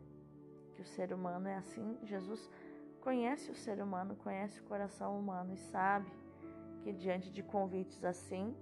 que 0.73 0.81
o 0.81 0.85
ser 0.85 1.13
humano 1.13 1.47
é 1.47 1.55
assim. 1.55 1.97
Jesus 2.03 2.49
conhece 3.01 3.51
o 3.51 3.55
ser 3.55 3.81
humano, 3.81 4.15
conhece 4.15 4.59
o 4.59 4.63
coração 4.63 5.19
humano 5.19 5.53
e 5.53 5.57
sabe 5.57 6.11
que 6.81 6.91
diante 6.91 7.29
de 7.31 7.43
convites 7.43 8.03
assim, 8.03 8.55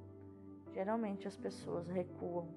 geralmente 0.74 1.28
as 1.28 1.38
pessoas 1.38 1.88
recuam. 1.88 2.48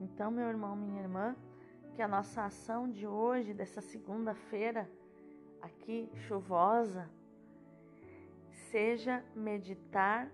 Então, 0.00 0.30
meu 0.30 0.48
irmão, 0.48 0.76
minha 0.76 1.00
irmã, 1.00 1.36
que 1.94 2.02
a 2.02 2.08
nossa 2.08 2.44
ação 2.44 2.90
de 2.90 3.06
hoje, 3.06 3.54
dessa 3.54 3.80
segunda-feira, 3.80 4.90
aqui 5.62 6.10
chuvosa, 6.26 7.08
seja 8.74 9.22
meditar, 9.36 10.28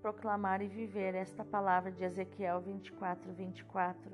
proclamar 0.00 0.62
e 0.62 0.66
viver 0.66 1.14
esta 1.14 1.44
palavra 1.44 1.92
de 1.92 2.02
Ezequiel 2.02 2.58
24, 2.58 3.30
24, 3.34 4.10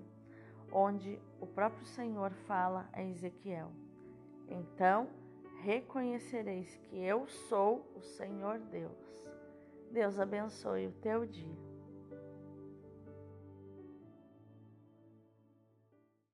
onde 0.73 1.17
o 1.41 1.47
próprio 1.47 1.87
Senhor 1.87 2.33
fala 2.49 2.89
a 2.93 3.05
Ezequiel. 3.05 3.71
Então 4.49 5.09
reconhecereis 5.63 6.75
que 6.75 6.97
eu 6.97 7.29
sou 7.29 7.89
o 7.95 8.03
Senhor 8.03 8.59
Deus. 8.59 9.25
Deus 9.93 10.19
abençoe 10.19 10.89
o 10.89 10.93
teu 10.95 11.25
dia. 11.25 11.68